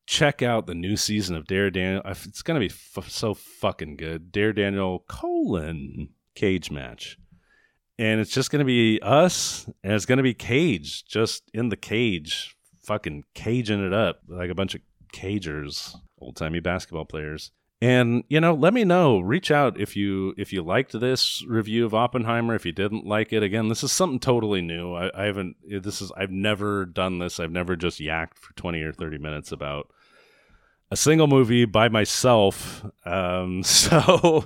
Check 0.07 0.41
out 0.41 0.67
the 0.67 0.75
new 0.75 0.97
season 0.97 1.35
of 1.35 1.47
Dare 1.47 1.69
Daniel. 1.69 2.01
It's 2.05 2.41
going 2.41 2.59
to 2.59 2.67
be 2.67 2.73
f- 2.73 3.09
so 3.09 3.33
fucking 3.33 3.97
good. 3.97 4.31
Dare 4.31 4.53
Daniel 4.53 5.03
colon 5.07 6.09
cage 6.35 6.71
match. 6.71 7.17
And 7.97 8.19
it's 8.19 8.31
just 8.31 8.51
going 8.51 8.59
to 8.59 8.65
be 8.65 8.99
us, 9.01 9.69
and 9.81 9.93
it's 9.93 10.05
going 10.05 10.17
to 10.17 10.23
be 10.23 10.33
Cage, 10.33 11.05
just 11.05 11.49
in 11.53 11.69
the 11.69 11.77
cage, 11.77 12.57
fucking 12.83 13.23
caging 13.33 13.85
it 13.85 13.93
up 13.93 14.19
like 14.27 14.49
a 14.49 14.55
bunch 14.55 14.75
of 14.75 14.81
cagers, 15.13 15.95
old 16.19 16.35
timey 16.35 16.59
basketball 16.59 17.05
players. 17.05 17.51
And 17.81 18.23
you 18.29 18.39
know, 18.39 18.53
let 18.53 18.73
me 18.73 18.85
know. 18.85 19.19
Reach 19.19 19.51
out 19.51 19.79
if 19.79 19.95
you 19.95 20.33
if 20.37 20.53
you 20.53 20.63
liked 20.63 20.97
this 20.97 21.43
review 21.45 21.85
of 21.85 21.93
Oppenheimer. 21.93 22.55
If 22.55 22.65
you 22.65 22.71
didn't 22.71 23.05
like 23.05 23.33
it, 23.33 23.43
again, 23.43 23.67
this 23.67 23.83
is 23.83 23.91
something 23.91 24.19
totally 24.19 24.61
new. 24.61 24.93
I, 24.93 25.11
I 25.13 25.25
haven't. 25.25 25.57
This 25.67 26.01
is 26.01 26.11
I've 26.15 26.31
never 26.31 26.85
done 26.85 27.19
this. 27.19 27.39
I've 27.39 27.51
never 27.51 27.75
just 27.75 27.99
yacked 27.99 28.37
for 28.39 28.53
twenty 28.53 28.81
or 28.81 28.93
thirty 28.93 29.17
minutes 29.17 29.51
about 29.51 29.91
a 30.89 30.95
single 30.95 31.27
movie 31.27 31.65
by 31.65 31.89
myself. 31.89 32.85
Um, 33.05 33.61
so 33.63 34.45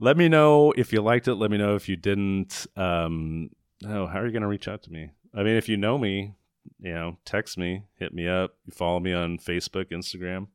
let 0.00 0.16
me 0.16 0.28
know 0.30 0.72
if 0.72 0.90
you 0.90 1.02
liked 1.02 1.28
it. 1.28 1.34
Let 1.34 1.50
me 1.50 1.58
know 1.58 1.74
if 1.74 1.86
you 1.86 1.96
didn't. 1.96 2.66
Um, 2.76 3.50
oh, 3.86 4.06
how 4.06 4.20
are 4.20 4.26
you 4.26 4.32
going 4.32 4.42
to 4.42 4.48
reach 4.48 4.68
out 4.68 4.82
to 4.84 4.90
me? 4.90 5.10
I 5.34 5.42
mean, 5.42 5.56
if 5.56 5.68
you 5.68 5.76
know 5.76 5.98
me, 5.98 6.34
you 6.80 6.94
know, 6.94 7.18
text 7.26 7.58
me, 7.58 7.84
hit 7.98 8.14
me 8.14 8.26
up. 8.26 8.54
You 8.64 8.72
follow 8.72 9.00
me 9.00 9.12
on 9.12 9.36
Facebook, 9.36 9.90
Instagram 9.90 10.46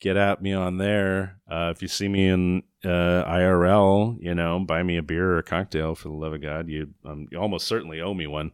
get 0.00 0.16
at 0.16 0.42
me 0.42 0.52
on 0.52 0.78
there. 0.78 1.36
Uh, 1.50 1.72
if 1.74 1.82
you 1.82 1.88
see 1.88 2.08
me 2.08 2.26
in 2.28 2.62
uh, 2.84 3.24
IRL, 3.24 4.16
you 4.20 4.34
know, 4.34 4.58
buy 4.60 4.82
me 4.82 4.96
a 4.96 5.02
beer 5.02 5.32
or 5.32 5.38
a 5.38 5.42
cocktail 5.42 5.94
for 5.94 6.08
the 6.08 6.14
love 6.14 6.32
of 6.32 6.42
God. 6.42 6.68
You, 6.68 6.88
um, 7.04 7.28
you 7.30 7.38
almost 7.38 7.66
certainly 7.66 8.00
owe 8.00 8.14
me 8.14 8.26
one. 8.26 8.52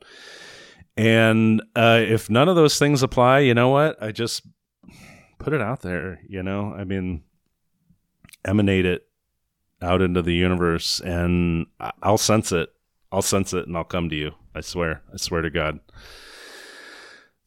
And 0.96 1.62
uh, 1.74 2.00
if 2.02 2.28
none 2.28 2.48
of 2.48 2.56
those 2.56 2.78
things 2.78 3.02
apply, 3.02 3.40
you 3.40 3.54
know 3.54 3.68
what? 3.68 4.02
I 4.02 4.12
just 4.12 4.46
put 5.38 5.52
it 5.52 5.60
out 5.60 5.82
there. 5.82 6.20
You 6.28 6.42
know, 6.42 6.74
I 6.76 6.84
mean, 6.84 7.22
emanate 8.44 8.86
it 8.86 9.06
out 9.82 10.02
into 10.02 10.22
the 10.22 10.34
universe, 10.34 11.00
and 11.00 11.66
I'll 12.02 12.18
sense 12.18 12.50
it. 12.50 12.70
I'll 13.12 13.22
sense 13.22 13.52
it, 13.52 13.66
and 13.66 13.76
I'll 13.76 13.84
come 13.84 14.08
to 14.08 14.16
you. 14.16 14.32
I 14.54 14.62
swear. 14.62 15.02
I 15.12 15.18
swear 15.18 15.42
to 15.42 15.50
God 15.50 15.80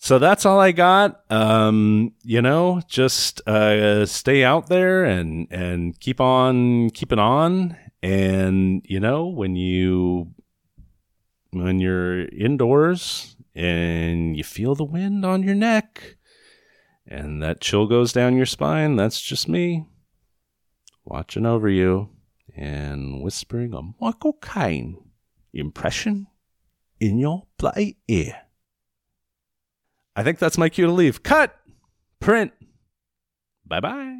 so 0.01 0.17
that's 0.17 0.45
all 0.45 0.59
I 0.61 0.71
got. 0.71 1.25
Um, 1.29 2.13
you 2.23 2.41
know, 2.41 2.81
just 2.87 3.45
uh, 3.47 4.05
stay 4.05 4.45
out 4.45 4.67
there 4.67 5.03
and 5.03 5.47
and 5.51 5.99
keep 5.99 6.21
on 6.21 6.89
keeping 6.91 7.19
on. 7.19 7.77
And 8.01 8.81
you 8.85 9.01
know, 9.01 9.27
when 9.27 9.57
you 9.57 10.33
when 11.51 11.79
you're 11.79 12.29
indoors 12.29 13.35
and 13.53 14.37
you 14.37 14.43
feel 14.45 14.73
the 14.73 14.85
wind 14.85 15.25
on 15.25 15.43
your 15.43 15.55
neck 15.55 16.15
and 17.05 17.43
that 17.43 17.59
chill 17.59 17.85
goes 17.85 18.13
down 18.13 18.37
your 18.37 18.45
spine, 18.45 18.95
that's 18.95 19.19
just 19.19 19.49
me 19.49 19.85
watching 21.03 21.45
over 21.45 21.67
you 21.67 22.09
and 22.55 23.21
whispering 23.21 23.73
a 23.73 23.81
Michael 23.99 24.33
Caine 24.41 24.97
impression 25.53 26.27
in 27.01 27.17
your 27.17 27.47
bloody 27.57 27.97
ear. 28.07 28.48
I 30.19 30.23
think 30.23 30.37
that's 30.37 30.57
my 30.57 30.67
cue 30.67 30.85
to 30.85 30.91
leave. 30.91 31.23
Cut. 31.23 31.55
Print. 32.19 32.51
Bye 33.65 33.79
bye. 33.79 34.17